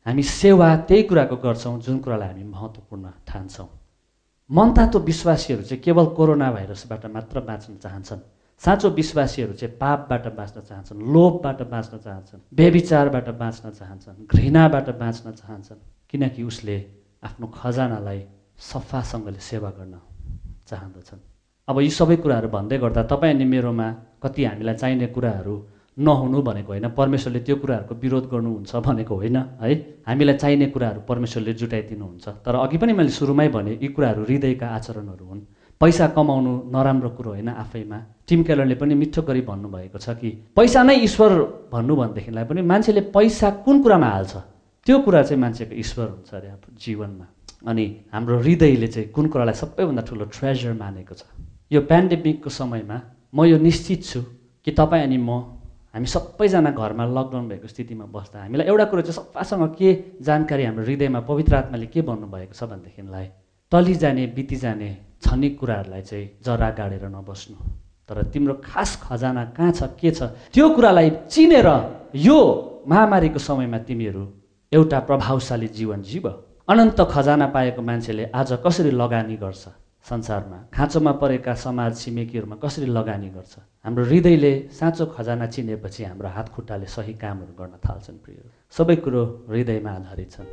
हामी 0.05 0.23
सेवा 0.23 0.67
त्यही 0.89 1.03
कुराको 1.09 1.35
गर्छौँ 1.37 1.79
जुन 1.85 1.99
कुरालाई 2.01 2.27
हामी 2.29 2.43
महत्त्वपूर्ण 2.49 3.05
ठान्छौँ। 3.29 3.69
मनतातो 4.49 4.99
विश्वासीहरू 4.99 5.63
चाहिँ 5.63 5.81
केवल 5.85 6.05
कोरोना 6.17 6.51
भाइरसबाट 6.51 7.05
मात्र 7.13 7.39
बाँच्न 7.39 7.77
चाहन्छन्। 7.77 8.21
साँचो 8.63 8.89
विश्वासीहरू 8.89 9.53
चाहिँ 9.53 9.75
पापबाट 9.77 10.27
बाँच्न 10.35 10.61
चाहन्छन् 10.61 11.01
लोभबाट 11.13 11.61
बाँच्न 11.67 11.97
चाहन्छन् 11.97 12.41
बेविचारबाट 12.55 13.29
बाँच्न 13.29 13.71
चाहन्छन् 13.71 14.25
घृणाबाट 14.27 14.89
बाँच्न 14.99 15.31
चाहन्छन् 15.31 15.81
किनकि 16.09 16.43
उसले 16.43 16.77
आफ्नो 17.23 17.47
खजानालाई 17.47 18.21
सफासँगले 18.71 19.39
सेवा 19.39 19.69
गर्न 19.69 19.95
चाहँदछन् 20.67 21.21
अब 21.67 21.79
यी 21.79 21.89
सबै 21.89 22.15
कुराहरू 22.15 22.47
भन्दै 22.47 22.77
गर्दा 22.77 23.03
तपाईँ 23.03 23.33
अनि 23.35 23.45
मेरोमा 23.45 23.87
कति 24.23 24.45
हामीलाई 24.45 24.75
चाहिने 24.75 25.07
कुराहरू 25.07 25.55
नहुनु 25.97 26.41
भनेको 26.41 26.71
होइन 26.73 26.87
परमेश्वरले 26.89 27.39
त्यो 27.39 27.55
कुराहरूको 27.55 27.95
विरोध 27.95 28.25
गर्नुहुन्छ 28.29 28.75
भनेको 28.75 29.15
होइन 29.15 29.37
है? 29.61 29.73
हामीलाई 30.07 30.37
चाहिने 30.37 30.67
कुराहरू 30.67 31.01
परमेश्वरले 31.01 31.53
जुटाइदिनुहुन्छ। 31.53 32.27
तर 32.45 32.55
अघि 32.55 32.77
पनि 32.77 32.93
मैले 32.93 33.09
सुरुमै 33.09 33.47
भने 33.49 33.71
यी 33.81 33.87
कुराहरू 33.87 34.23
हृदयका 34.23 34.67
आचरणहरू 34.67 35.25
हुन्। 35.25 35.41
पैसा 35.83 36.07
कमाउनु 36.15 36.51
नराम्रो 36.71 37.09
कुरो 37.19 37.29
होइन 37.29 37.49
आफैमा। 37.59 37.97
टिम 38.27 38.43
केलरले 38.47 38.75
पनि 38.79 38.95
मिठो 38.95 39.21
गरी 39.27 39.41
भन्नुभएको 39.51 39.99
छ 39.99 40.15
कि 40.15 40.29
पैसा 40.55 40.83
नै 40.87 40.95
ईश्वर 41.03 41.31
भन्नु 41.71 41.95
भनेदेखिलाई 41.95 42.45
पनि 42.47 42.61
मान्छेले 42.71 43.01
पैसा 43.11 43.49
कुन 43.67 43.81
कुरामा 43.83 44.09
हाल्छ? 44.15 44.33
त्यो 44.87 44.99
कुरा 45.03 45.21
चाहिँ 45.27 45.41
मान्छेको 45.41 45.75
ईश्वर 45.75 46.07
हुन्छ 46.07 46.33
अरे 46.33 46.51
जीवनमा। 46.79 47.25
अनि 47.67 47.85
हाम्रो 48.13 48.39
हृदयले 48.39 48.87
चाहिँ 48.87 49.09
कुन 49.11 49.27
कुरालाई 49.27 49.55
सबैभन्दा 49.59 50.01
ठुलो 50.07 50.25
ट्रेजर 50.31 50.73
मानेको 50.79 51.15
छ? 51.19 51.23
यो 51.71 51.81
पेन्डेमिकको 51.91 52.49
समयमा 52.49 52.97
म 53.35 53.43
यो 53.43 53.57
निश्चित 53.59 54.03
छु 54.03 54.21
कि 54.63 54.71
तपाईँ 54.71 55.03
अनि 55.03 55.17
म 55.19 55.59
हामी 55.91 56.07
सबैजना 56.07 56.71
घरमा 56.71 57.05
लकडाउन 57.11 57.47
भएको 57.51 57.67
स्थितिमा 57.67 58.05
बस्दा 58.07 58.39
हामीलाई 58.39 58.67
एउटा 58.71 58.85
कुरो 58.87 59.01
चाहिँ 59.03 59.19
सफासँग 59.19 59.63
के 59.75 59.89
जानकारी 60.23 60.63
हाम्रो 60.63 60.83
हृदयमा 60.87 61.19
पवित्र 61.27 61.55
आत्माले 61.55 61.87
के 61.91 62.01
भन्नुभएको 62.07 62.53
छ 62.55 62.71
भनेदेखिलाई 62.71 63.27
टली 63.71 63.95
जाने 63.99 64.89
छनिक 65.23 65.59
कुराहरूलाई 65.59 66.01
चाहिँ 66.01 66.27
जरा 66.45 66.69
गाडेर 66.77 67.05
नबस्नु। 67.09 67.57
तर 68.09 68.23
तिम्रो 68.33 68.53
खास 68.63 68.89
खजाना 69.03 69.43
कहाँ 69.57 69.71
छ 69.71 69.83
के 69.99 70.11
छ 70.11 70.23
त्यो 70.53 70.69
कुरालाई 70.75 71.09
चिनेर 71.31 71.67
यो 72.19 72.37
महामारीको 72.87 73.39
समयमा 73.39 73.77
तिमीहरू 73.87 74.23
एउटा 74.71 74.99
प्रभावशाली 75.07 75.67
जीवन 75.67 76.01
जीव 76.01 76.27
अनन्त 76.67 76.99
खजाना 77.11 77.47
पाएको 77.55 77.81
मान्छेले 77.81 78.23
आज 78.35 78.59
कसरी 78.65 78.91
लगानी 78.91 79.35
गर्छ? 79.37 79.63
संसारमा 80.05 80.57
खाँचोमा 80.73 81.11
परेका 81.21 81.53
समाज 81.55 81.91
छिमेकीहरूमा 81.97 82.55
कसरी 82.63 82.85
लगानी 82.91 83.29
गर्छ? 83.29 83.53
हाम्रो 83.85 84.03
हृदयले 84.05 84.53
साँचो 84.79 85.05
खजाना 85.15 85.45
चिनेपछि 85.47 86.03
हाम्रो 86.03 86.27
हात 86.27 86.49
खुट्टाले 86.49 86.85
सही 86.85 87.13
कामहरू 87.13 87.53
गर्न 87.55 87.79
थाल्छन् 87.79 88.19
प्रिय 88.23 88.39
सबै 88.73 88.95
कुरो 88.99 89.23
हृदयमा 89.49 89.91
आधारित 89.91 90.31
छन्। 90.31 90.47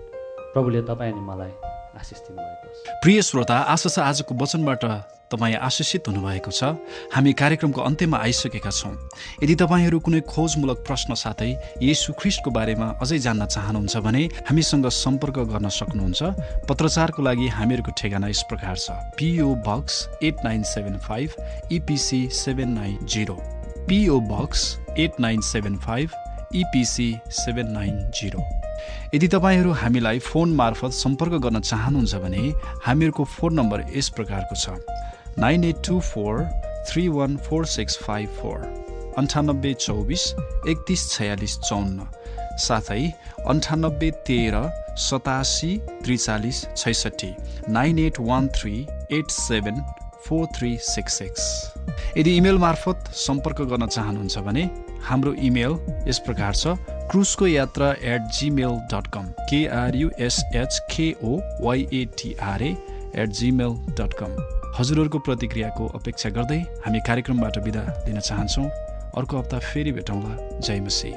प्रभुले 0.54 0.82
तपाईँ 0.82 1.12
अनि 1.12 1.22
मलाई 1.26 1.52
आशिष 2.00 2.18
दिनुभएको 2.26 2.98
प्रिय 3.02 3.22
श्रोता 3.22 3.56
आशा 3.72 3.88
छ 3.88 3.98
आजको 4.00 4.34
वचनबाट 4.34 4.84
तपाईँ 5.30 5.54
आशिषित 5.62 6.08
हुनुभएको 6.08 6.50
छ। 6.50 6.74
हामी 7.14 7.32
कार्यक्रमको 7.38 7.80
अन्त्यमा 7.80 8.18
आइसकेका 8.18 8.70
छौँ। 8.70 8.94
यदि 9.42 9.54
तपाईँहरू 9.62 9.98
कुनै 10.02 10.20
खोजमूलक 10.26 10.78
प्रश्न 10.82 11.14
साथै 11.14 11.50
येसु 11.78 12.12
ख्रिस्टको 12.18 12.50
बारेमा 12.50 12.88
अझै 12.98 13.18
जान्न 13.26 13.46
चाहनुहुन्छ 13.46 13.96
भने 14.02 14.22
हामीसँग 14.50 14.88
सम्पर्क 14.90 15.38
गर्न 15.52 15.68
सक्नुहुन्छ। 15.70 16.66
पत्रचारको 16.66 17.22
लागि 17.22 17.46
हामीहरूको 17.46 17.92
ठेगाना 17.94 18.28
यस 18.28 18.42
प्रकार 18.50 18.76
छ। 18.76 18.90
PO 19.14 19.54
box 19.62 19.94
eight 20.22 20.44
nine 20.44 20.62
seven 20.66 20.98
five 20.98 21.28
EPC 21.72 22.20
seven 22.34 22.74
nine 22.74 22.98
zero 23.06 23.38
PO 23.86 24.18
box 24.34 24.66
eight 24.98 25.20
nine 25.20 25.40
seven 25.46 25.78
five 25.78 26.08
EPC 26.58 27.08
seven 27.38 27.70
nine 27.70 28.10
zero 28.10 28.42
यदि 29.14 29.28
तपाईँहरू 29.28 29.70
हामीलाई 29.72 30.18
फोन 30.18 30.54
मार्फत 30.54 30.92
सम्पर्क 30.94 31.32
गर्न 31.42 31.60
चाहनुहुन्छ 31.60 32.14
भने 32.24 32.42
हामीहरूको 32.86 33.24
फोन 33.36 33.54
नम्बर 33.54 33.84
यस 33.96 34.08
प्रकारको 34.16 34.54
छ। 34.56 35.38
Nine 35.38 35.64
eight 35.64 35.86
two 35.86 36.00
four 36.00 36.44
three 36.90 37.08
one 37.08 37.36
four 37.36 37.66
six 37.66 37.98
five 38.02 38.28
four. 38.40 38.58
अन्ठानब्बे 39.18 39.72
चौबिस 39.74 40.24
एकतिस 40.68 41.10
छयालिस 41.10 41.58
चौन्न। 41.60 42.08
साथै 42.58 43.02
अन्ठानब्बे 43.48 44.10
तेह्र 44.26 44.62
सतासी 44.98 45.76
त्रिचालिस 46.04 46.58
छैसठी। 46.76 47.34
Nine 47.68 47.98
eight 47.98 48.20
one 48.20 48.48
three 48.56 48.74
eight 49.12 49.30
seven 49.30 49.82
four 50.24 50.46
three 50.56 50.76
six 50.82 51.18
six. 51.18 51.42
यदि 52.16 52.36
इमेल 52.36 52.58
मार्फत 52.58 53.10
सम्पर्क 53.16 53.60
गर्न 53.70 53.86
चाहनुहुन्छ 53.86 54.38
भने 54.38 54.64
हाम्रो 55.02 55.32
इमेल 55.42 55.76
यस 56.08 56.18
प्रकार 56.18 56.54
छ 56.54 56.76
क्रुसको 57.10 57.46
यात्रा 57.46 57.90
at 58.04 58.28
Gmail 58.38 58.78
dot 58.92 59.06
com 59.06 59.32
KRUSH 59.50 60.78
KO 60.90 61.36
YATRA 61.64 62.70
at 63.16 63.28
Gmail 63.28 63.74
dot 64.00 64.14
com 64.20 64.36
हजुरहरूको 64.78 65.18
प्रतिक्रियाको 65.18 65.86
अपेक्षा 65.94 66.30
गर्दै 66.30 66.60
हामी 66.84 67.00
कार्यक्रमबाट 67.06 67.58
बिदा 67.58 67.82
लिन 68.06 68.20
चाहन्छौँ। 68.20 68.68
अर्को 69.18 69.38
हप्ता 69.38 69.58
फेरि 69.58 69.92
भेटौँला। 69.92 70.58
जय 70.58 70.80
मसी 70.80 71.10